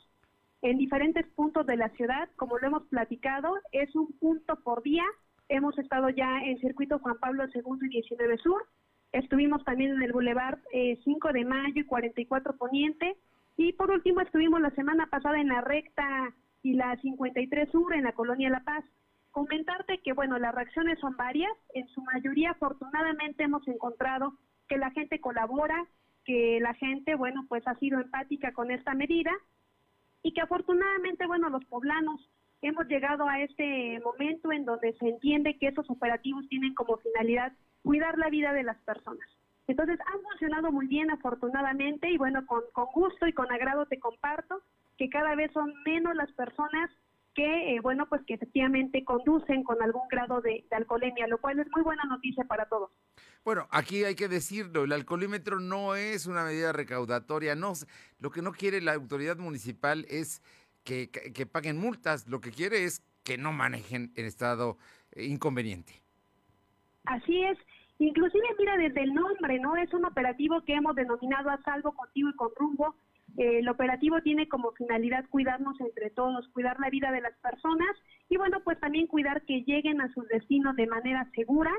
[0.62, 5.04] en diferentes puntos de la ciudad, como lo hemos platicado, es un punto por día.
[5.50, 8.66] Hemos estado ya en circuito Juan Pablo II y 19 Sur,
[9.12, 13.16] estuvimos también en el Boulevard eh, 5 de Mayo y 44 Poniente,
[13.56, 18.04] y por último estuvimos la semana pasada en la recta y la 53 Sur en
[18.04, 18.84] la colonia La Paz.
[19.30, 24.34] Comentarte que, bueno, las reacciones son varias, en su mayoría afortunadamente hemos encontrado
[24.68, 25.86] que la gente colabora,
[26.24, 29.32] que la gente, bueno, pues ha sido empática con esta medida
[30.22, 32.20] y que afortunadamente, bueno, los poblanos
[32.62, 37.52] hemos llegado a este momento en donde se entiende que esos operativos tienen como finalidad
[37.82, 39.35] cuidar la vida de las personas.
[39.68, 43.98] Entonces, han funcionado muy bien, afortunadamente, y bueno, con, con gusto y con agrado te
[43.98, 44.62] comparto
[44.96, 46.90] que cada vez son menos las personas
[47.34, 51.58] que, eh, bueno, pues que efectivamente conducen con algún grado de, de alcoholemia, lo cual
[51.58, 52.90] es muy buena noticia para todos.
[53.44, 57.74] Bueno, aquí hay que decirlo, el alcoholímetro no es una medida recaudatoria, no,
[58.20, 60.42] lo que no quiere la autoridad municipal es
[60.84, 64.78] que, que- que paguen multas, lo que quiere es que no manejen en estado
[65.12, 65.92] eh, inconveniente.
[67.04, 67.58] Así es.
[67.98, 69.76] Inclusive, mira, desde el nombre, ¿no?
[69.76, 72.94] Es un operativo que hemos denominado a salvo contigo y con rumbo.
[73.38, 77.88] Eh, el operativo tiene como finalidad cuidarnos entre todos, cuidar la vida de las personas
[78.28, 81.72] y, bueno, pues también cuidar que lleguen a sus destinos de manera segura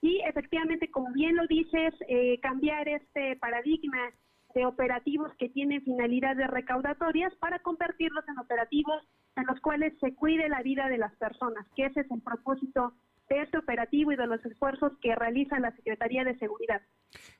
[0.00, 4.10] y, efectivamente, como bien lo dices, eh, cambiar este paradigma
[4.54, 9.02] de operativos que tienen finalidades recaudatorias para convertirlos en operativos
[9.36, 12.92] en los cuales se cuide la vida de las personas, que ese es el propósito
[13.28, 16.82] de este operativo y de los esfuerzos que realiza la Secretaría de Seguridad.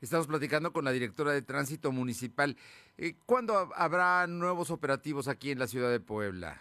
[0.00, 2.56] Estamos platicando con la directora de Tránsito Municipal.
[2.96, 6.58] Eh, ¿Cuándo hab- habrá nuevos operativos aquí en la ciudad de Puebla,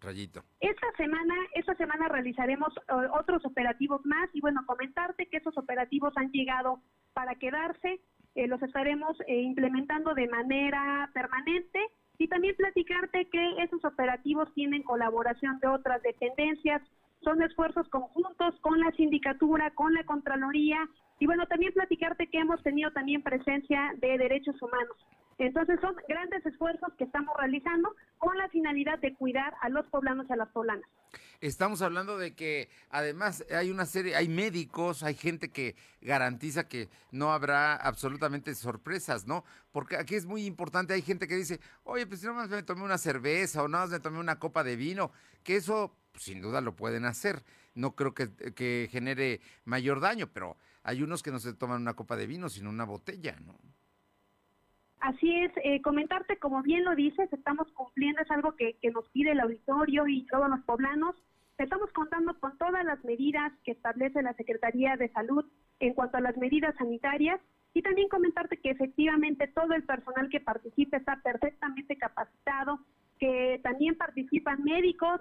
[0.00, 0.44] Rayito?
[0.60, 2.72] Esta semana, esta semana realizaremos
[3.18, 6.80] otros operativos más y bueno, comentarte que esos operativos han llegado
[7.12, 8.00] para quedarse,
[8.34, 11.78] eh, los estaremos eh, implementando de manera permanente
[12.18, 16.80] y también platicarte que esos operativos tienen colaboración de otras dependencias,
[17.24, 22.62] son esfuerzos conjuntos con la sindicatura, con la Contraloría y bueno, también platicarte que hemos
[22.62, 24.96] tenido también presencia de derechos humanos.
[25.38, 30.26] Entonces son grandes esfuerzos que estamos realizando con la finalidad de cuidar a los poblanos
[30.28, 30.84] y a las poblanas.
[31.40, 36.88] Estamos hablando de que además hay una serie, hay médicos, hay gente que garantiza que
[37.10, 39.44] no habrá absolutamente sorpresas, ¿no?
[39.72, 42.62] Porque aquí es muy importante, hay gente que dice, oye, pues si no más me
[42.62, 45.10] tomé una cerveza o no más me tomé una copa de vino,
[45.42, 47.42] que eso pues, sin duda lo pueden hacer.
[47.74, 51.94] No creo que, que genere mayor daño, pero hay unos que no se toman una
[51.94, 53.54] copa de vino, sino una botella, ¿no?
[55.00, 59.06] Así es, eh, comentarte, como bien lo dices, estamos cumpliendo, es algo que, que nos
[59.10, 61.16] pide el auditorio y todos los poblanos.
[61.58, 65.44] Estamos contando con todas las medidas que establece la Secretaría de Salud
[65.80, 67.40] en cuanto a las medidas sanitarias
[67.74, 72.78] Y también comentarte que efectivamente todo el personal que participa está perfectamente capacitado,
[73.18, 75.20] que también participan médicos,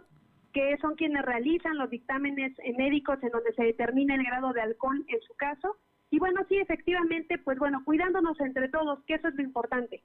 [0.54, 5.04] que son quienes realizan los dictámenes médicos en donde se determina el grado de alcohol
[5.08, 5.78] en su caso.
[6.14, 10.04] Y bueno, sí, efectivamente, pues bueno, cuidándonos entre todos, que eso es lo importante.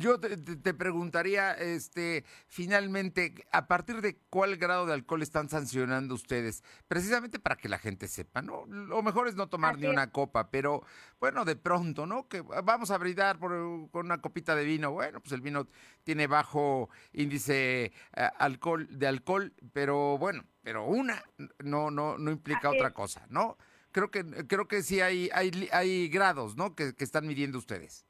[0.00, 6.64] Yo te, preguntaría, este, finalmente, ¿a partir de cuál grado de alcohol están sancionando ustedes?
[6.88, 8.64] Precisamente para que la gente sepa, ¿no?
[8.64, 10.82] Lo mejor es no tomar ni una copa, pero
[11.20, 12.26] bueno, de pronto, ¿no?
[12.26, 14.92] Que vamos a brindar con una copita de vino.
[14.92, 15.66] Bueno, pues el vino
[16.04, 21.22] tiene bajo índice eh, alcohol, de alcohol, pero bueno, pero una
[21.58, 23.58] no, no, no implica otra cosa, ¿no?
[23.98, 26.76] Creo que, creo que sí hay, hay, hay grados, ¿no?
[26.76, 28.06] que están midiendo ustedes.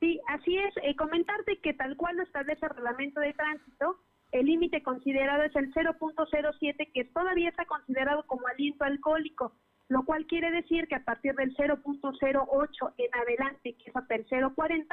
[0.00, 0.74] Sí, así es.
[0.82, 4.00] Eh, comentarte que tal cual lo establece el reglamento de tránsito,
[4.32, 9.52] el límite considerado es el 0.07, que todavía está considerado como aliento alcohólico,
[9.88, 14.26] lo cual quiere decir que a partir del 0.08 en adelante, que es hasta el
[14.26, 14.86] 0.40,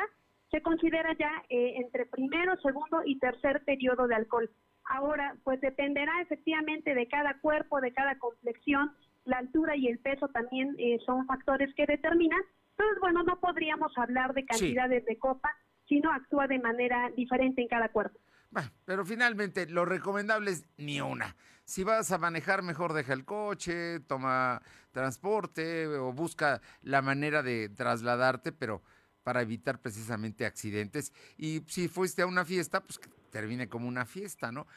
[0.51, 4.49] se considera ya eh, entre primero, segundo y tercer periodo de alcohol.
[4.89, 8.91] Ahora, pues dependerá efectivamente de cada cuerpo, de cada complexión,
[9.28, 13.91] la altura y el peso también eh, son factores que determinan, entonces, bueno, no podríamos
[13.97, 15.49] hablar de cantidades de copa,
[15.88, 18.19] sino actúa de manera diferente en cada cuerpo.
[18.51, 21.36] Bueno, pero finalmente lo recomendable es ni una.
[21.65, 24.61] Si vas a manejar, mejor deja el coche, toma
[24.91, 28.84] transporte o busca la manera de trasladarte, pero
[29.23, 31.11] para evitar precisamente accidentes.
[31.36, 34.67] Y si fuiste a una fiesta, pues que termine como una fiesta, ¿no?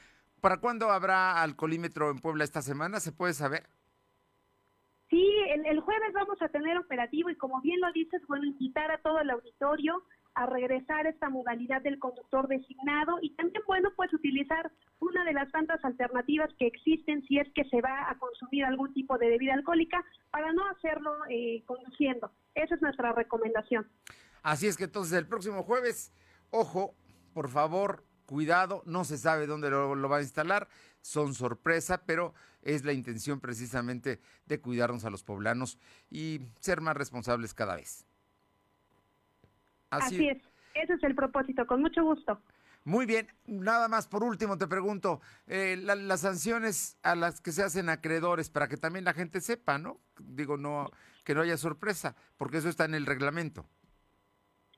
[0.41, 2.99] ¿Para cuándo habrá alcoholímetro en Puebla esta semana?
[2.99, 3.69] ¿Se puede saber?
[5.11, 5.29] Sí,
[5.67, 9.19] el, jueves vamos a tener operativo y como bien lo dices, bueno, invitar a todo
[9.19, 10.05] el auditorio
[10.35, 15.33] a regresar a esta modalidad del conductor designado y también, bueno, pues utilizar una de
[15.33, 19.31] las tantas alternativas que existen si es que se va a consumir algún tipo de
[19.31, 22.31] bebida alcohólica para no hacerlo eh, conduciendo.
[22.55, 23.91] Esa es nuestra recomendación.
[24.45, 26.13] Así es que entonces el próximo jueves,
[26.51, 26.95] ojo,
[27.35, 30.69] por favor, cuidado, no se sabe dónde lo va a instalar,
[31.01, 32.33] son sorpresa, pero
[32.63, 35.79] es la intención precisamente de cuidarnos a los poblanos
[36.11, 38.07] y ser más responsables cada vez.
[39.91, 40.39] Así, es,
[40.75, 42.41] ese es el propósito, con mucho gusto.
[42.85, 47.63] Muy bien, nada más por último te pregunto, eh, las sanciones a las que se
[47.63, 50.01] hacen acreedores para que también la gente sepa, ¿no?
[50.19, 50.91] Digo, no
[51.25, 53.67] que no haya sorpresa, porque eso está en el reglamento.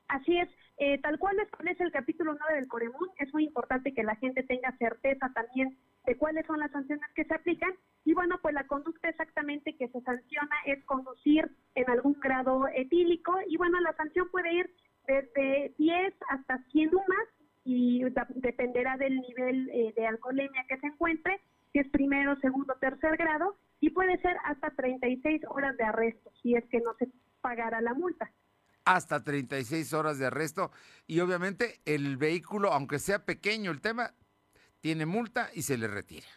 [0.07, 4.03] Así es, eh, tal cual establece el capítulo 9 del Coremún, es muy importante que
[4.03, 7.73] la gente tenga certeza también de cuáles son las sanciones que se aplican.
[8.05, 13.35] Y bueno, pues la conducta exactamente que se sanciona es conducir en algún grado etílico.
[13.47, 14.73] Y bueno, la sanción puede ir
[15.07, 17.27] desde 10 hasta 100 UMAS
[17.65, 18.03] y
[18.35, 21.39] dependerá del nivel eh, de alcoholemia que se encuentre,
[21.71, 26.55] si es primero, segundo, tercer grado, y puede ser hasta 36 horas de arresto, si
[26.55, 27.09] es que no se
[27.41, 28.31] pagara la multa
[28.85, 30.71] hasta 36 horas de arresto
[31.07, 34.13] y obviamente el vehículo, aunque sea pequeño el tema,
[34.83, 36.27] tiene multa y se le retira.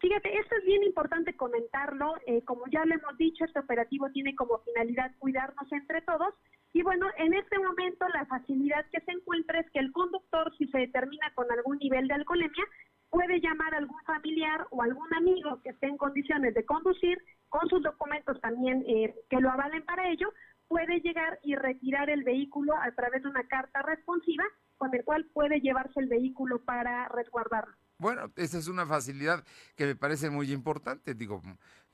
[0.00, 2.14] Fíjate, esto es bien importante comentarlo.
[2.26, 6.34] Eh, como ya le hemos dicho, este operativo tiene como finalidad cuidarnos entre todos.
[6.72, 10.66] Y bueno, en este momento la facilidad que se encuentra es que el conductor, si
[10.66, 12.64] se determina con algún nivel de alcoholemia,
[13.10, 17.68] puede llamar a algún familiar o algún amigo que esté en condiciones de conducir, con
[17.68, 20.32] sus documentos también eh, que lo avalen para ello,
[20.66, 24.44] puede llegar y retirar el vehículo a través de una carta responsiva
[24.78, 27.74] con el cual puede llevarse el vehículo para resguardarlo.
[27.98, 31.14] Bueno, esa es una facilidad que me parece muy importante.
[31.14, 31.42] Digo,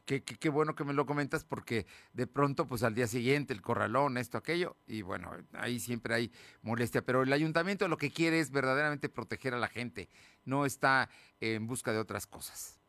[0.05, 3.63] qué, qué, bueno que me lo comentas porque de pronto, pues al día siguiente, el
[3.63, 7.03] corralón, esto, aquello, y bueno, ahí siempre hay molestia.
[7.03, 10.09] Pero el ayuntamiento lo que quiere es verdaderamente proteger a la gente,
[10.45, 11.09] no está
[11.41, 12.81] en busca de otras cosas.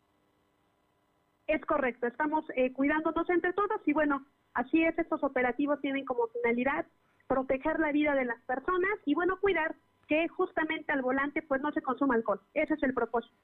[1.45, 6.27] Es correcto, estamos eh, cuidándonos entre todos y bueno, Así es, estos operativos tienen como
[6.27, 6.85] finalidad
[7.27, 9.75] proteger la vida de las personas y bueno, cuidar
[10.07, 12.41] que justamente al volante pues no se consuma alcohol.
[12.53, 13.35] Ese es el propósito.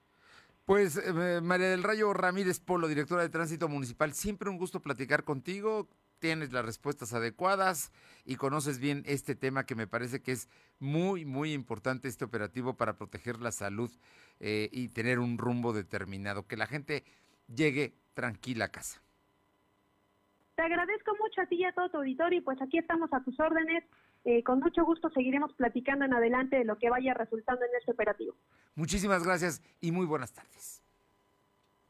[0.65, 5.23] Pues eh, María del Rayo Ramírez Polo, directora de Tránsito Municipal, siempre un gusto platicar
[5.23, 5.87] contigo.
[6.19, 7.91] Tienes las respuestas adecuadas
[8.25, 12.75] y conoces bien este tema que me parece que es muy, muy importante, este operativo
[12.75, 13.89] para proteger la salud
[14.39, 17.03] eh, y tener un rumbo determinado, que la gente
[17.47, 19.01] llegue tranquila a casa.
[20.59, 23.23] Te agradezco mucho a ti y a todo tu auditorio y pues aquí estamos a
[23.23, 23.81] tus órdenes.
[24.25, 27.93] Eh, con mucho gusto seguiremos platicando en adelante de lo que vaya resultando en este
[27.93, 28.35] operativo.
[28.75, 30.83] Muchísimas gracias y muy buenas tardes.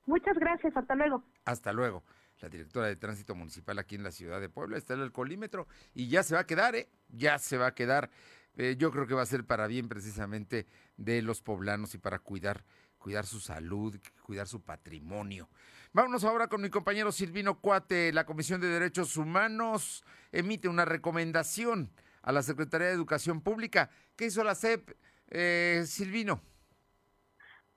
[0.05, 1.23] Muchas gracias, hasta luego.
[1.45, 2.03] Hasta luego.
[2.41, 5.65] La directora de tránsito municipal aquí en la ciudad de Puebla está en el alcoholímetro
[5.95, 6.89] y ya se va a quedar, ¿eh?
[7.07, 8.11] Ya se va a quedar.
[8.55, 12.19] Eh, yo creo que va a ser para bien precisamente de los poblanos y para
[12.19, 12.63] cuidar,
[12.99, 15.49] cuidar su salud, cuidar su patrimonio.
[15.91, 18.13] Vámonos ahora con mi compañero Silvino Cuate.
[18.13, 23.89] La Comisión de Derechos Humanos emite una recomendación a la Secretaría de Educación Pública.
[24.15, 24.91] ¿Qué hizo la SEP,
[25.29, 26.43] eh, Silvino?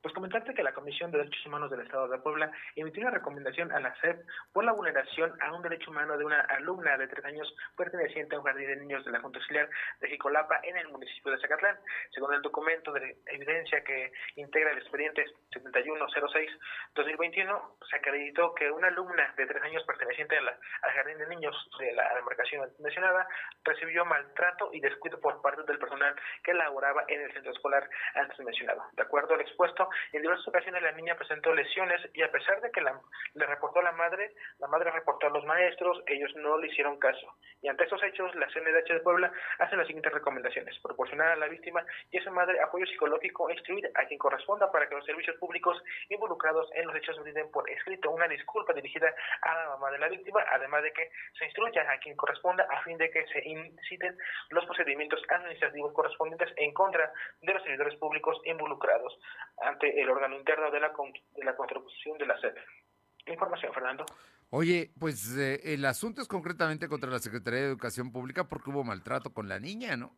[0.03, 3.71] Pues comentarte que la Comisión de Derechos Humanos del Estado de Puebla emitió una recomendación
[3.71, 7.25] a la SEP por la vulneración a un derecho humano de una alumna de tres
[7.25, 10.89] años perteneciente a un jardín de niños de la Junta Auxiliar de Jicolapa en el
[10.89, 11.79] municipio de Zacatlán.
[12.11, 19.33] Según el documento de evidencia que integra el expediente 7106-2021, se acreditó que una alumna
[19.37, 23.29] de tres años perteneciente al jardín de niños de la demarcación mencionada
[23.63, 28.37] recibió maltrato y descuido por parte del personal que laboraba en el centro escolar antes
[28.41, 28.83] mencionado.
[28.95, 32.71] De acuerdo al expuesto, en diversas ocasiones la niña presentó lesiones y a pesar de
[32.71, 33.01] que la,
[33.35, 36.99] le reportó a la madre, la madre reportó a los maestros, ellos no le hicieron
[36.99, 37.35] caso.
[37.61, 40.79] Y ante estos hechos, la CNDH de Puebla hace las siguientes recomendaciones.
[40.81, 44.71] Proporcionar a la víctima y a su madre apoyo psicológico e instruir a quien corresponda
[44.71, 49.15] para que los servicios públicos involucrados en los hechos brinden por escrito una disculpa dirigida
[49.43, 52.83] a la mamá de la víctima, además de que se instruya a quien corresponda a
[52.83, 54.17] fin de que se inciten
[54.51, 59.19] los procedimientos administrativos correspondientes en contra de los servidores públicos involucrados
[59.89, 60.93] el órgano interno de la,
[61.37, 62.55] de la contribución de la SED.
[63.27, 64.05] Información, Fernando.
[64.51, 68.85] Oye, pues eh, el asunto es concretamente contra la Secretaría de Educación Pública porque hubo
[68.85, 70.15] maltrato con la niña, ¿no?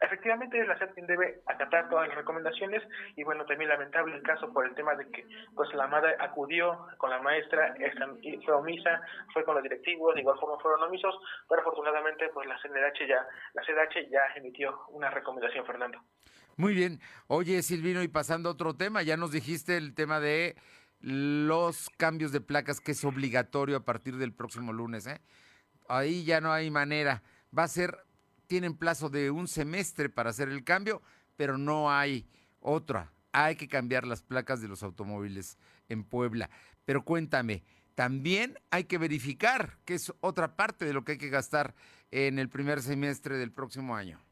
[0.00, 2.82] Efectivamente, la SED debe acatar todas las recomendaciones
[3.16, 6.86] y bueno, también lamentable el caso por el tema de que pues la madre acudió
[6.98, 7.74] con la maestra,
[8.44, 9.00] fue omisa,
[9.32, 11.14] fue con los directivos, de igual forma fueron omisos,
[11.48, 16.00] pero afortunadamente pues la CNDH ya, la CDH ya emitió una recomendación, Fernando.
[16.56, 17.00] Muy bien.
[17.26, 20.56] Oye, Silvino, y pasando a otro tema, ya nos dijiste el tema de
[21.00, 25.06] los cambios de placas, que es obligatorio a partir del próximo lunes.
[25.06, 25.20] ¿eh?
[25.86, 27.22] Ahí ya no hay manera.
[27.56, 27.98] Va a ser,
[28.46, 31.02] tienen plazo de un semestre para hacer el cambio,
[31.36, 32.26] pero no hay
[32.60, 33.12] otra.
[33.32, 35.58] Hay que cambiar las placas de los automóviles
[35.90, 36.48] en Puebla.
[36.86, 41.28] Pero cuéntame, también hay que verificar, que es otra parte de lo que hay que
[41.28, 41.74] gastar
[42.10, 44.25] en el primer semestre del próximo año.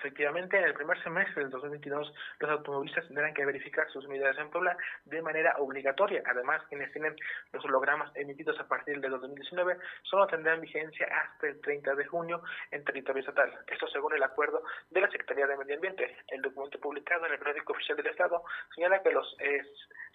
[0.00, 4.48] Efectivamente, en el primer semestre del 2022, los automovilistas tendrán que verificar sus unidades en
[4.48, 4.74] Puebla
[5.04, 6.22] de manera obligatoria.
[6.24, 7.14] Además, quienes tienen
[7.52, 12.42] los hologramas emitidos a partir del 2019 solo tendrán vigencia hasta el 30 de junio
[12.70, 13.52] en territorio estatal.
[13.66, 16.16] Esto según el acuerdo de la Secretaría de Medio Ambiente.
[16.28, 18.42] El documento publicado en el periódico oficial del Estado
[18.74, 19.62] señala que los eh,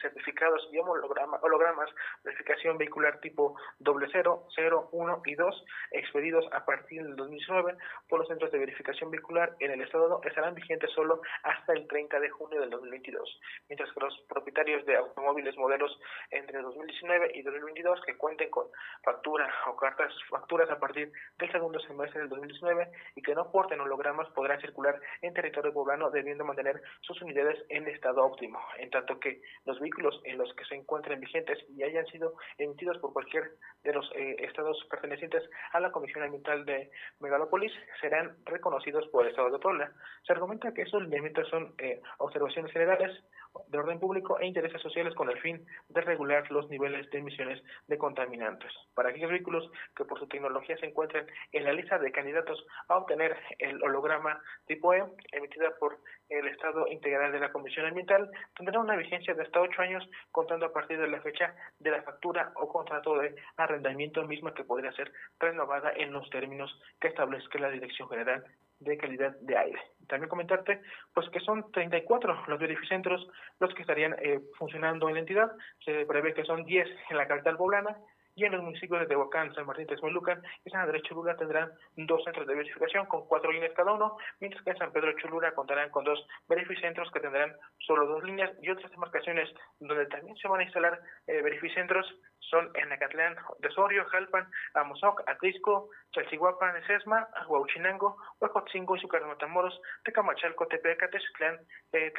[0.02, 1.90] certificados y hologramas
[2.24, 7.76] verificación vehicular tipo 00, 0, 1 y 2 expedidos a partir del 2019
[8.10, 12.20] por los centros de verificación vehicular en el Estado estarán vigentes solo hasta el 30
[12.20, 15.98] de junio del 2022, mientras que los propietarios de automóviles modelos
[16.32, 18.68] entre 2019 y 2022 que cuenten con
[19.04, 23.82] factura o cartas facturas a partir del segundo semestre del 2019 y que no porten
[23.82, 29.20] hologramas podrán circular en territorio poblano debiendo mantener sus unidades en estado óptimo, en tanto
[29.20, 33.52] que los vehículos en los que se encuentren vigentes y hayan sido emitidos por cualquier
[33.84, 37.72] de los eh, estados pertenecientes a la Comisión Ambiental de Megalópolis
[38.02, 39.92] serán reconocidos por el Estado de Puebla.
[40.28, 43.20] Se argumenta que esos lineamientos son eh, observaciones generales
[43.68, 47.64] de orden público e intereses sociales con el fin de regular los niveles de emisiones
[47.88, 48.72] de contaminantes.
[48.94, 52.98] Para aquellos vehículos que por su tecnología se encuentren en la lista de candidatos a
[52.98, 55.98] obtener el holograma tipo E emitida por
[56.30, 60.68] el Estado Integral de la Comisión Ambiental, tendrá una vigencia de hasta ocho años contando
[60.68, 64.92] a partir de la fecha de la factura o contrato de arrendamiento misma que podría
[64.92, 66.70] ser renovada en los términos
[67.02, 68.46] que establezca la Dirección General
[68.86, 69.80] de calidad de aire.
[70.08, 70.82] También comentarte
[71.14, 73.28] pues que son 34 los verificentros
[73.60, 75.52] los que estarían eh, funcionando en la entidad.
[75.84, 77.98] Se prevé que son 10 en la capital poblana
[78.36, 82.24] y en los municipios de Tehuacán, San Martín, Texmelucan y San Andrés Cholula tendrán dos
[82.24, 85.90] centros de verificación con cuatro líneas cada uno, mientras que en San Pedro Cholula contarán
[85.90, 90.60] con dos verificentros que tendrán solo dos líneas y otras demarcaciones donde también se van
[90.60, 92.06] a instalar eh, verificentros
[92.40, 99.80] son en Acatlán de Sorio, Jalpan, Amozoc, Atlisco, Chalchihuapan, Sesma, Huauchinango, Huacotzingo y Zúcar Matamoros,
[100.04, 101.60] Tecamachalco, Tepeca, Texclán,
[101.94, 102.14] eh,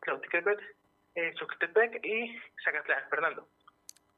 [0.00, 0.60] Clautiquepet,
[1.16, 1.32] eh,
[2.02, 3.48] y Zacatlán, Fernando.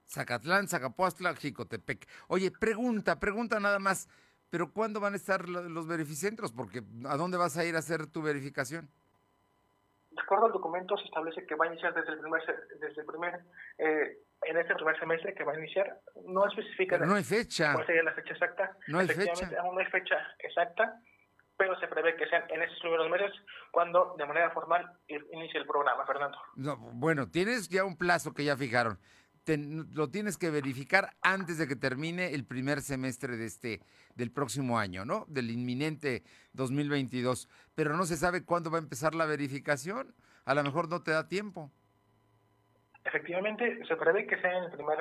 [0.09, 2.07] Zacatlán, Zacapuastla, Jicotepec.
[2.29, 4.09] Oye, pregunta, pregunta nada más,
[4.51, 6.53] pero ¿cuándo van a estar los verificentros?
[6.53, 8.89] Porque ¿a dónde vas a ir a hacer tu verificación?
[10.11, 12.43] De acuerdo al documento se establece que va a iniciar desde el primer,
[12.81, 13.41] desde el primer
[13.77, 16.01] eh, en este primer semestre que va a iniciar.
[16.27, 17.75] No especifica no hay fecha.
[17.75, 18.77] cuál sería la fecha exacta.
[18.87, 19.51] No hay fecha.
[19.61, 21.01] Aún no hay fecha exacta,
[21.59, 23.33] pero se prevé que sean en esos primeros meses
[23.71, 26.39] cuando de manera formal inicie el programa, Fernando.
[26.55, 28.99] No, bueno, tienes ya un plazo que ya fijaron
[29.49, 33.81] lo tienes que verificar antes de que termine el primer semestre de este
[34.17, 35.25] del próximo año, ¿no?
[35.29, 36.25] Del inminente
[36.55, 40.15] 2022, pero no se sabe cuándo va a empezar la verificación.
[40.45, 41.71] A lo mejor no te da tiempo.
[43.05, 44.99] Efectivamente, se prevé que sea en el primer,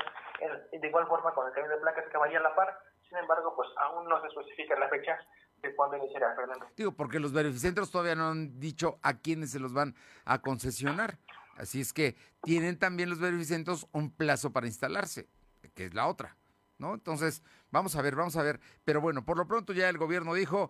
[0.72, 2.78] de igual forma con el cambio de placas que vaya a la par,
[3.10, 5.18] sin embargo, pues aún no se especifica la fecha
[5.62, 6.68] de cuándo iniciará, Fernando.
[6.76, 11.18] Digo, porque los verificentros todavía no han dicho a quiénes se los van a concesionar.
[11.56, 15.28] Así es que tienen también los verificentros un plazo para instalarse,
[15.74, 16.38] que es la otra,
[16.78, 16.94] ¿no?
[16.94, 17.42] Entonces,
[17.72, 18.60] vamos a ver, vamos a ver.
[18.84, 20.70] Pero bueno, por lo pronto ya el gobierno dijo,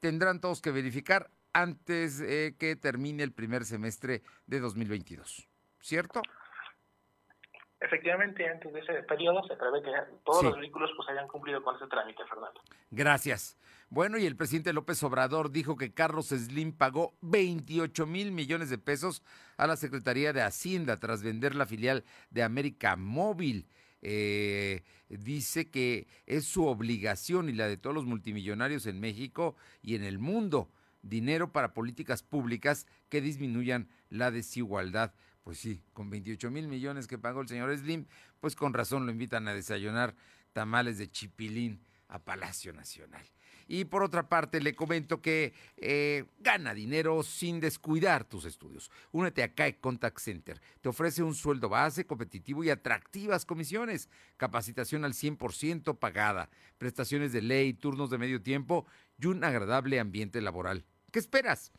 [0.00, 5.48] tendrán todos que verificar antes de que termine el primer semestre de 2022,
[5.80, 6.22] ¿cierto?
[7.82, 9.90] Efectivamente, antes de ese periodo se prevé que
[10.24, 12.60] todos los vehículos pues hayan cumplido con ese trámite, Fernando.
[12.90, 13.58] Gracias.
[13.90, 18.78] Bueno, y el presidente López Obrador dijo que Carlos Slim pagó 28 mil millones de
[18.78, 19.22] pesos
[19.56, 23.66] a la Secretaría de Hacienda tras vender la filial de América Móvil.
[24.00, 29.94] Eh, dice que es su obligación y la de todos los multimillonarios en México y
[29.94, 30.70] en el mundo
[31.02, 35.12] dinero para políticas públicas que disminuyan la desigualdad.
[35.42, 38.06] Pues sí, con 28 mil millones que pagó el señor Slim,
[38.40, 40.14] pues con razón lo invitan a desayunar
[40.52, 43.24] tamales de chipilín a Palacio Nacional.
[43.68, 48.90] Y por otra parte, le comento que eh, gana dinero sin descuidar tus estudios.
[49.12, 50.60] Únete a CAE Contact Center.
[50.80, 54.08] Te ofrece un sueldo base, competitivo y atractivas comisiones.
[54.36, 56.50] Capacitación al 100% pagada.
[56.76, 58.86] Prestaciones de ley, turnos de medio tiempo
[59.18, 60.84] y un agradable ambiente laboral.
[61.10, 61.72] ¿Qué esperas?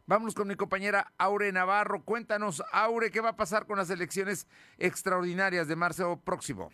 [0.06, 2.02] Vámonos con mi compañera Aure Navarro.
[2.02, 4.46] Cuéntanos, Aure, ¿qué va a pasar con las elecciones
[4.78, 6.70] extraordinarias de marzo próximo?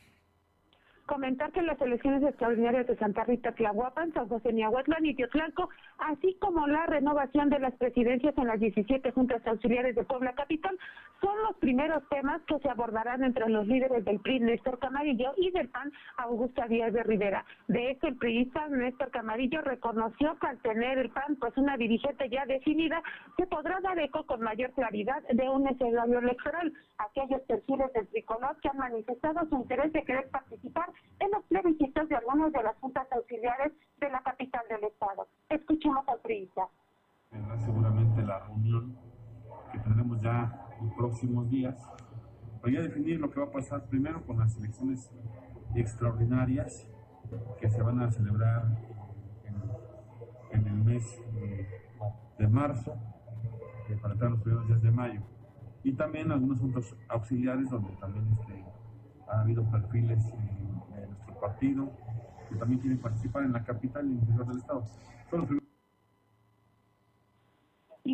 [1.07, 6.37] Comentar que las elecciones extraordinarias de Santa Rita Tlahuapan, San José Niahuatlán y Teotlalco, así
[6.41, 10.79] como la renovación de las presidencias en las 17 juntas auxiliares de Puebla Capital,
[11.21, 15.51] son los primeros temas que se abordarán entre los líderes del PRI, Néstor Camarillo, y
[15.53, 17.45] del PAN, Augusta Díaz de Rivera.
[17.69, 22.29] De hecho, el priista Néstor Camarillo reconoció que al tener el PAN pues una dirigente
[22.29, 23.03] ya definida,
[23.37, 26.73] se podrá dar eco con mayor claridad de un escenario electoral.
[26.99, 30.91] Aquellos perfiles del tricolor que han manifestado su interés de querer participar
[31.21, 35.27] en los plebiscitos de algunas de las juntas auxiliares de la capital del estado.
[35.49, 35.84] Escuchemos
[36.23, 36.69] priista.
[37.31, 38.97] Tendrá seguramente la reunión
[39.73, 41.77] que tendremos ya en próximos días
[42.61, 45.11] para ya definir lo que va a pasar primero con las elecciones
[45.75, 46.89] extraordinarias
[47.61, 48.65] que se van a celebrar
[50.53, 51.21] en, el mes
[52.39, 52.95] de, marzo
[53.89, 55.21] eh, para entrar los primeros días de mayo
[55.83, 58.65] y también algunos juntos auxiliares donde también este,
[59.29, 61.09] ha habido perfiles eh,
[61.41, 61.91] partido,
[62.49, 64.85] que también quieren participar en la capital y en el interior del Estado.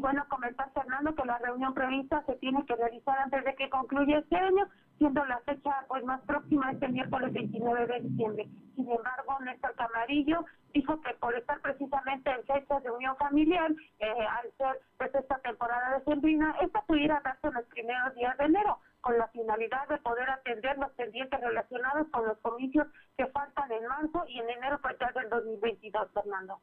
[0.01, 3.69] Y bueno, comentar Fernando que la reunión prevista se tiene que realizar antes de que
[3.69, 8.49] concluya este año, siendo la fecha pues más próxima este miércoles 29 de diciembre.
[8.77, 14.07] Sin embargo, Néstor Camarillo dijo que por estar precisamente en fechas de unión familiar, eh,
[14.09, 18.45] al ser pues esta temporada de sembrina, esta pudiera darse en los primeros días de
[18.47, 22.87] enero con la finalidad de poder atender los pendientes relacionados con los comicios
[23.19, 26.59] que faltan en marzo y en enero pues, del 2022, Fernando.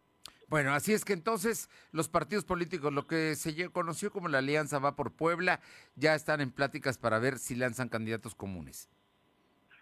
[0.50, 4.80] Bueno, así es que entonces los partidos políticos, lo que se conoció como la Alianza
[4.80, 5.60] Va por Puebla,
[5.96, 8.90] ya están en pláticas para ver si lanzan candidatos comunes.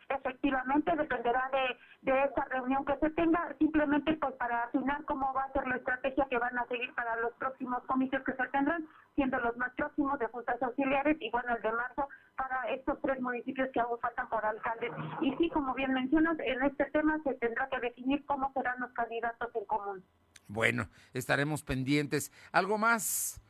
[0.10, 5.44] Efectivamente, dependerá de, de esta reunión que se tenga, simplemente pues para afinar cómo va
[5.44, 8.88] a ser la estrategia que van a seguir para los próximos comicios que se tendrán,
[9.16, 13.20] siendo los más próximos de juntas auxiliares y bueno, el de marzo para estos tres
[13.22, 14.92] municipios que aún faltan por alcaldes.
[15.22, 18.92] Y sí, como bien mencionas, en este tema se tendrá que definir cómo serán los
[18.94, 20.04] candidatos en común.
[20.48, 22.32] Bueno, estaremos pendientes.
[22.52, 23.42] ¿Algo más,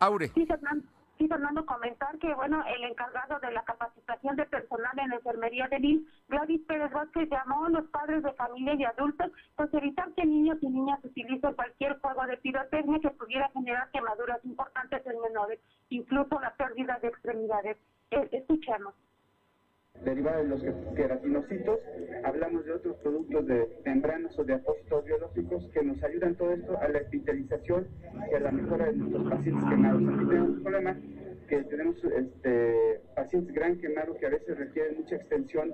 [0.00, 0.28] Aure?
[0.28, 0.86] Sí, Fernando.
[1.18, 5.84] Sí, Fernando, comentar que, bueno, el encargado de la capacitación de personal en enfermería del
[5.84, 10.24] IN, Gladys Pérez Vázquez, llamó a los padres de familia y adultos, pues evitar que
[10.24, 15.58] niños y niñas utilicen cualquier juego de pirotecnia que pudiera generar quemaduras importantes en menores,
[15.88, 17.76] incluso la pérdida de extremidades.
[18.12, 18.94] Eh, escuchemos
[20.04, 20.62] derivada de los
[20.94, 21.80] queratinocitos,
[22.24, 26.78] hablamos de otros productos de membranas o de apósitos biológicos que nos ayudan todo esto
[26.78, 27.86] a la hospitalización
[28.30, 30.02] y a la mejora de nuestros pacientes quemados.
[30.02, 30.96] Aquí tenemos un problema
[31.48, 35.72] que tenemos este, pacientes gran quemados que a veces requieren mucha extensión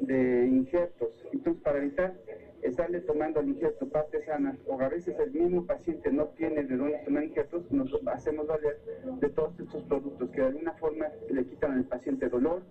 [0.00, 1.10] de injertos.
[1.32, 2.14] Entonces, para evitar
[2.62, 6.76] estarle tomando el injerto parte sana, o a veces el mismo paciente no tiene de
[6.76, 8.78] dónde tomar injertos, nos hacemos valer
[9.20, 12.62] de todos estos productos que de alguna forma le quitan al paciente dolor,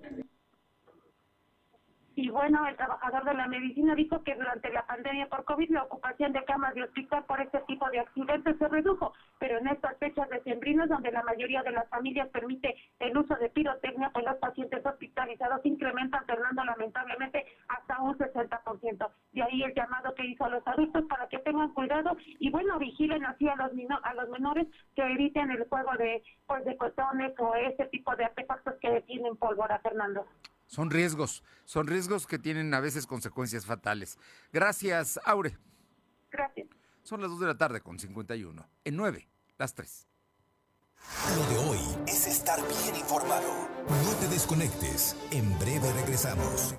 [2.31, 6.33] bueno, el trabajador de la medicina dijo que durante la pandemia por COVID la ocupación
[6.33, 10.29] de camas de hospital por este tipo de accidentes se redujo, pero en estas fechas
[10.29, 14.85] decembrinas donde la mayoría de las familias permite el uso de pirotecnia, pues los pacientes
[14.85, 19.09] hospitalizados incrementan, Fernando, lamentablemente hasta un 60%.
[19.33, 22.77] De ahí el llamado que hizo a los adultos para que tengan cuidado y bueno,
[22.79, 23.71] vigilen así a los,
[24.03, 28.25] a los menores que eviten el juego de, pues, de cotones o ese tipo de
[28.25, 30.25] artefactos que tienen pólvora, Fernando.
[30.71, 34.17] Son riesgos, son riesgos que tienen a veces consecuencias fatales.
[34.53, 35.57] Gracias, Aure.
[36.31, 36.69] Gracias.
[37.03, 38.69] Son las 2 de la tarde con 51.
[38.85, 40.07] En 9, las 3.
[41.35, 43.67] Lo de hoy es estar bien informado.
[43.89, 45.17] No te desconectes.
[45.31, 46.75] En breve regresamos.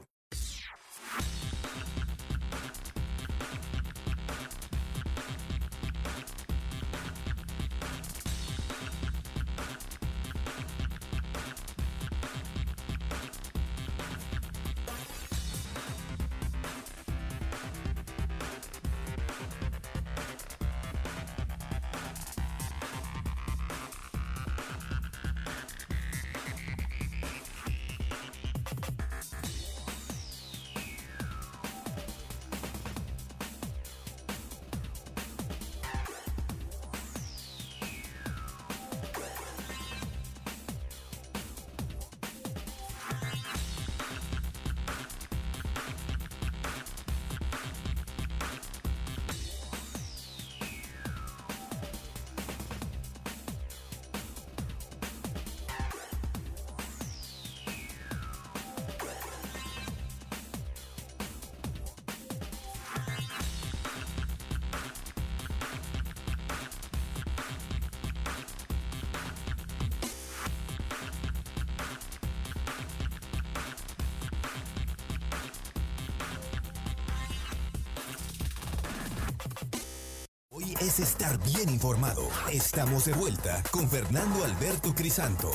[80.82, 82.28] Es estar bien informado.
[82.52, 85.50] Estamos de vuelta con Fernando Alberto Crisanto.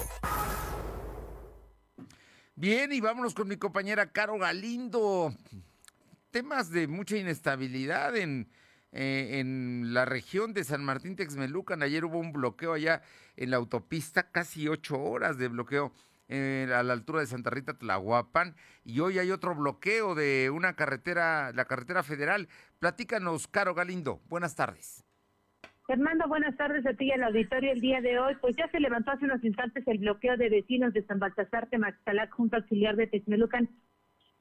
[2.56, 5.34] Bien, y vámonos con mi compañera Caro Galindo.
[6.32, 8.50] Temas de mucha inestabilidad en,
[8.94, 9.44] eh,
[9.84, 11.84] la región de San Martín Texmelucan.
[11.84, 13.02] Ayer hubo un bloqueo allá
[13.36, 15.92] en la autopista, casi ocho horas de bloqueo
[16.30, 18.56] eh, a la altura de Santa Rita Tlahuapan
[18.86, 22.48] y hoy hay otro bloqueo de una carretera, la carretera federal.
[22.80, 24.22] Platícanos, Caro Galindo.
[24.30, 25.07] Buenas tardes.
[25.88, 28.36] Fernando, buenas tardes a ti y al auditorio el día de hoy.
[28.42, 32.30] Pues ya se levantó hace unos instantes el bloqueo de vecinos de San Baltasar Temaxtalac
[32.32, 33.70] junto auxiliar de Texmelucan,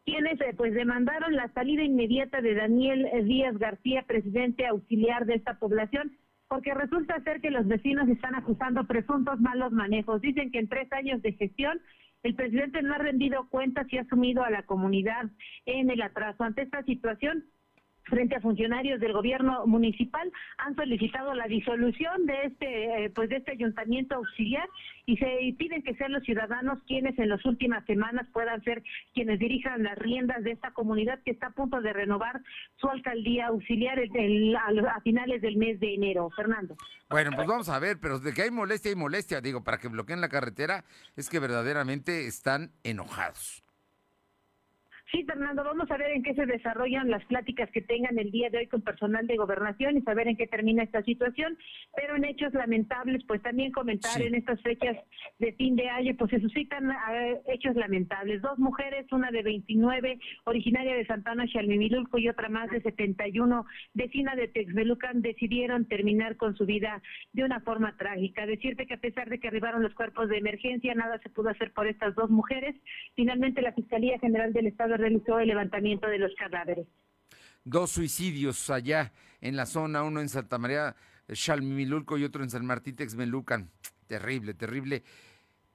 [0.04, 5.60] quienes eh, pues demandaron la salida inmediata de Daniel Díaz García, presidente auxiliar de esta
[5.60, 6.16] población,
[6.48, 10.20] porque resulta ser que los vecinos están acusando presuntos malos manejos.
[10.20, 11.80] Dicen que en tres años de gestión
[12.24, 15.30] el presidente no ha rendido cuentas y ha asumido a la comunidad
[15.64, 16.42] en el atraso.
[16.42, 17.44] Ante esta situación,
[18.06, 23.36] frente a funcionarios del gobierno municipal han solicitado la disolución de este eh, pues de
[23.36, 24.68] este ayuntamiento auxiliar
[25.06, 28.82] y se piden que sean los ciudadanos quienes en las últimas semanas puedan ser
[29.14, 32.40] quienes dirijan las riendas de esta comunidad que está a punto de renovar
[32.80, 36.30] su alcaldía auxiliar a, finales del mes de enero.
[36.30, 36.76] Fernando.
[37.08, 39.40] Bueno, pues vamos a ver, pero de que hay molestia, hay molestia.
[39.40, 40.84] Digo, para que bloqueen la carretera
[41.16, 43.65] es que verdaderamente están enojados.
[45.12, 48.50] Sí, Fernando, vamos a ver en qué se desarrollan las pláticas que tengan el día
[48.50, 51.56] de hoy con personal de gobernación y saber en qué termina esta situación,
[51.94, 54.96] pero en hechos lamentables, pues también comentar en estas fechas
[55.38, 58.42] de fin de año, pues se suscitan eh, hechos lamentables.
[58.42, 64.34] Dos mujeres, una de 29, originaria de Santana, Chalmimilulco, y otra más de 71, vecina
[64.34, 67.00] de Texmelucan, decidieron terminar con su vida
[67.32, 68.44] de una forma trágica.
[68.44, 71.72] Decirte que a pesar de que arribaron los cuerpos de emergencia, nada se pudo hacer
[71.72, 72.74] por estas dos mujeres.
[73.14, 76.86] Finalmente, la Fiscalía General del Estado realizó el levantamiento de los cadáveres.
[77.64, 80.94] Dos suicidios allá en la zona, uno en Santa María
[81.32, 83.70] Chalmimilulco y otro en San Martín Texmelucan.
[84.06, 85.02] Terrible, terrible.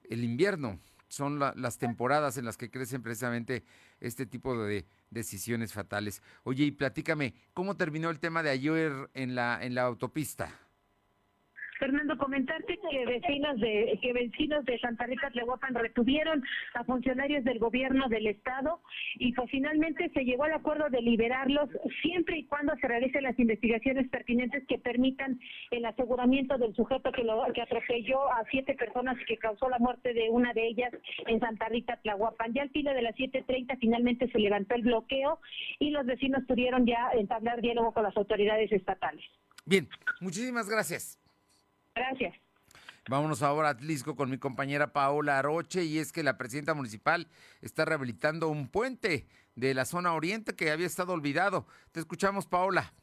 [0.09, 3.65] El invierno son las temporadas en las que crecen precisamente
[3.99, 6.23] este tipo de decisiones fatales.
[6.43, 10.49] Oye, y platícame, ¿cómo terminó el tema de ayer en la, en la autopista?
[11.81, 16.43] Fernando, comentarte que vecinos de que vecinos de Santa Rita Tlehuapan retuvieron
[16.75, 18.81] a funcionarios del gobierno del estado
[19.15, 21.69] y pues finalmente se llegó al acuerdo de liberarlos
[22.03, 25.39] siempre y cuando se realicen las investigaciones pertinentes que permitan
[25.71, 29.79] el aseguramiento del sujeto que lo que atropelló a siete personas y que causó la
[29.79, 30.93] muerte de una de ellas
[31.25, 32.53] en Santa Rita Tlahuapan.
[32.53, 35.39] Ya al filo de las 7:30 finalmente se levantó el bloqueo
[35.79, 39.25] y los vecinos pudieron ya entablar diálogo con las autoridades estatales.
[39.65, 41.17] Bien, muchísimas gracias.
[41.95, 42.35] Gracias.
[43.09, 47.27] Vámonos ahora a Atlisco con mi compañera Paola Aroche y es que la presidenta municipal
[47.61, 51.65] está rehabilitando un puente de la zona oriente que había estado olvidado.
[51.91, 52.93] Te escuchamos, Paola.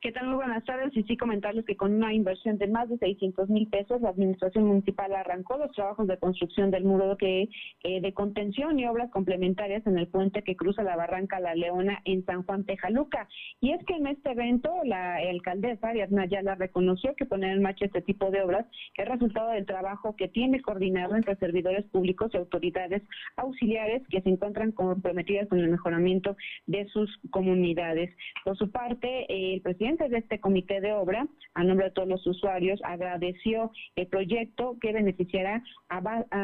[0.00, 0.28] ¿Qué tal?
[0.28, 0.96] Muy buenas tardes.
[0.96, 4.64] Y sí, comentarles que con una inversión de más de 600 mil pesos, la Administración
[4.64, 7.48] Municipal arrancó los trabajos de construcción del muro que,
[7.82, 12.00] eh, de contención y obras complementarias en el puente que cruza la barranca La Leona
[12.04, 13.28] en San Juan Tejaluca.
[13.60, 17.86] Y es que en este evento, la alcaldesa Ariadna Ayala reconoció que poner en marcha
[17.86, 22.36] este tipo de obras es resultado del trabajo que tiene coordinado entre servidores públicos y
[22.36, 23.02] autoridades
[23.36, 26.36] auxiliares que se encuentran comprometidas con el mejoramiento
[26.66, 28.14] de sus comunidades.
[28.44, 32.26] Por su parte, el presidente de este comité de obra, a nombre de todos los
[32.26, 36.00] usuarios, agradeció el proyecto que beneficiará a,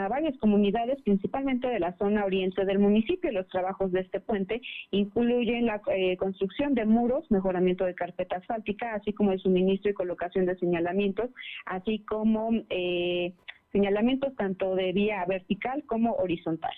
[0.08, 3.30] varias comunidades, principalmente de la zona oriente del municipio.
[3.32, 8.94] Los trabajos de este puente incluyen la eh, construcción de muros, mejoramiento de carpeta asfáltica,
[8.94, 11.30] así como el suministro y colocación de señalamientos,
[11.66, 13.34] así como eh,
[13.72, 16.74] señalamientos tanto de vía vertical como horizontal.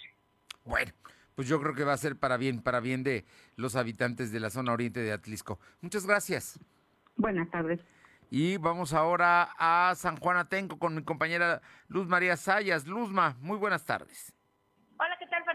[0.64, 0.90] Bueno,
[1.36, 3.24] pues yo creo que va a ser para bien, para bien de
[3.54, 5.60] los habitantes de la zona oriente de Atlisco.
[5.80, 6.58] Muchas gracias.
[7.16, 7.78] Buenas tardes.
[8.30, 12.86] Y vamos ahora a San Juan Atenco con mi compañera Luz María Sayas.
[12.86, 14.35] Luzma, muy buenas tardes.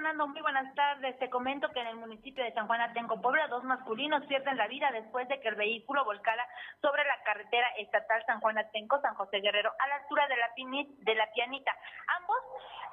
[0.02, 0.28] Hola, ¿qué tal Fernando?
[0.28, 1.20] Muy buenas tardes.
[1.20, 4.68] Te comento que en el municipio de San Juan Atenco, Puebla, dos masculinos pierden la
[4.68, 6.48] vida después de que el vehículo volcara
[6.82, 10.50] sobre la carretera estatal San Juan Atenco, San José Guerrero, a la altura de la,
[10.56, 11.78] de la Pianita.
[12.20, 12.38] Ambos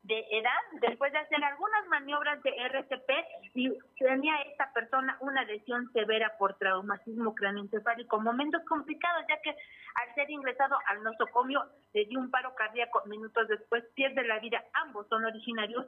[0.04, 3.10] de edad después de hacer algunas maniobras de RCP
[3.54, 8.20] y tenía esta persona una lesión severa por traumatismo craneoencefálico.
[8.20, 13.02] Momentos complicados ya que al ser ingresado al nosocomio le dio un paro cardíaco.
[13.06, 14.62] Minutos después pierde la vida.
[14.74, 15.86] Ambos son originarios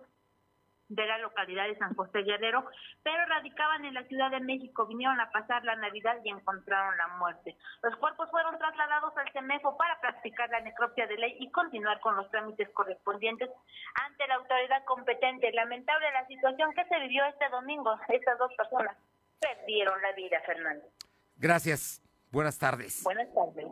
[0.89, 2.65] de la localidad de San José Guerrero,
[3.03, 7.09] pero radicaban en la Ciudad de México, vinieron a pasar la Navidad y encontraron la
[7.19, 7.57] muerte.
[7.83, 12.17] Los cuerpos fueron trasladados al CEMEFO para practicar la necropsia de ley y continuar con
[12.17, 13.51] los trámites correspondientes
[14.07, 15.53] ante la autoridad competente.
[15.53, 17.99] Lamentable la situación que se vivió este domingo.
[18.09, 18.97] Estas dos personas
[19.41, 20.87] perdieron la vida, Fernando.
[21.37, 22.03] Gracias.
[22.31, 23.03] Buenas tardes.
[23.03, 23.67] Buenas tardes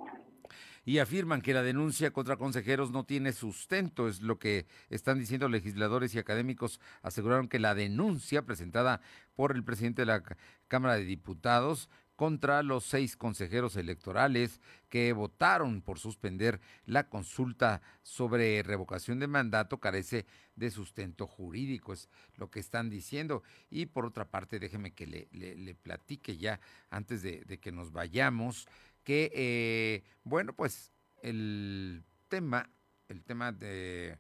[0.85, 5.49] y afirman que la denuncia contra consejeros no tiene sustento, es lo que están diciendo
[5.49, 6.81] legisladores y académicos.
[7.03, 9.01] Aseguraron que la denuncia presentada
[9.35, 10.23] por el presidente de la
[10.69, 18.63] Cámara de Diputados contra los seis consejeros electorales que votaron por suspender la consulta sobre
[18.63, 23.43] revocación de mandato carece de sustento jurídico, es lo que están diciendo.
[23.69, 26.61] Y por otra parte, déjeme que le, platique ya
[26.91, 28.69] antes de, de que nos vayamos
[29.05, 30.93] que, eh, bueno, pues
[31.23, 32.71] el tema,
[33.09, 34.19] el tema de...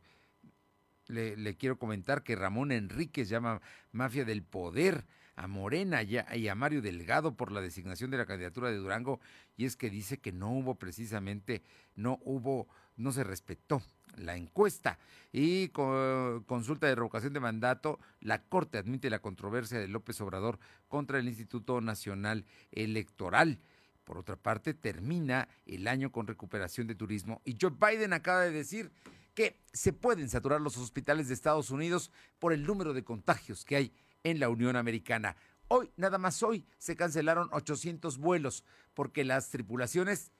[1.06, 3.60] Le, quiero comentar que Ramón Enríquez llama
[3.92, 5.04] mafia del poder
[5.36, 9.20] a Morena y a Mario Delgado por la designación de la candidatura de Durango
[9.56, 11.62] y es que dice que no hubo precisamente,
[11.94, 13.82] no hubo, no se respetó
[14.16, 14.98] la encuesta
[15.32, 20.58] y con consulta de revocación de mandato, la Corte admite la controversia de López Obrador
[20.88, 23.58] contra el Instituto Nacional Electoral.
[24.04, 28.50] Por otra parte, termina el año con recuperación de turismo y Joe Biden acaba de
[28.50, 28.92] decir
[29.34, 33.76] que se pueden saturar los hospitales de Estados Unidos por el número de contagios que
[33.76, 33.92] hay
[34.22, 35.36] en la Unión Americana.
[35.68, 40.30] Hoy, nada más hoy, se cancelaron 800 vuelos porque las tripulaciones,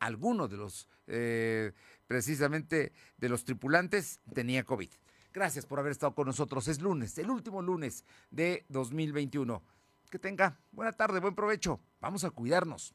[0.00, 1.72] algunos de los, eh,
[2.06, 4.90] precisamente de los tripulantes, tenía COVID.
[5.32, 6.68] Gracias por haber estado con nosotros.
[6.68, 9.62] Es lunes, el último lunes de 2021.
[10.10, 11.80] Que tenga buena tarde, buen provecho.
[12.00, 12.94] Vamos a cuidarnos.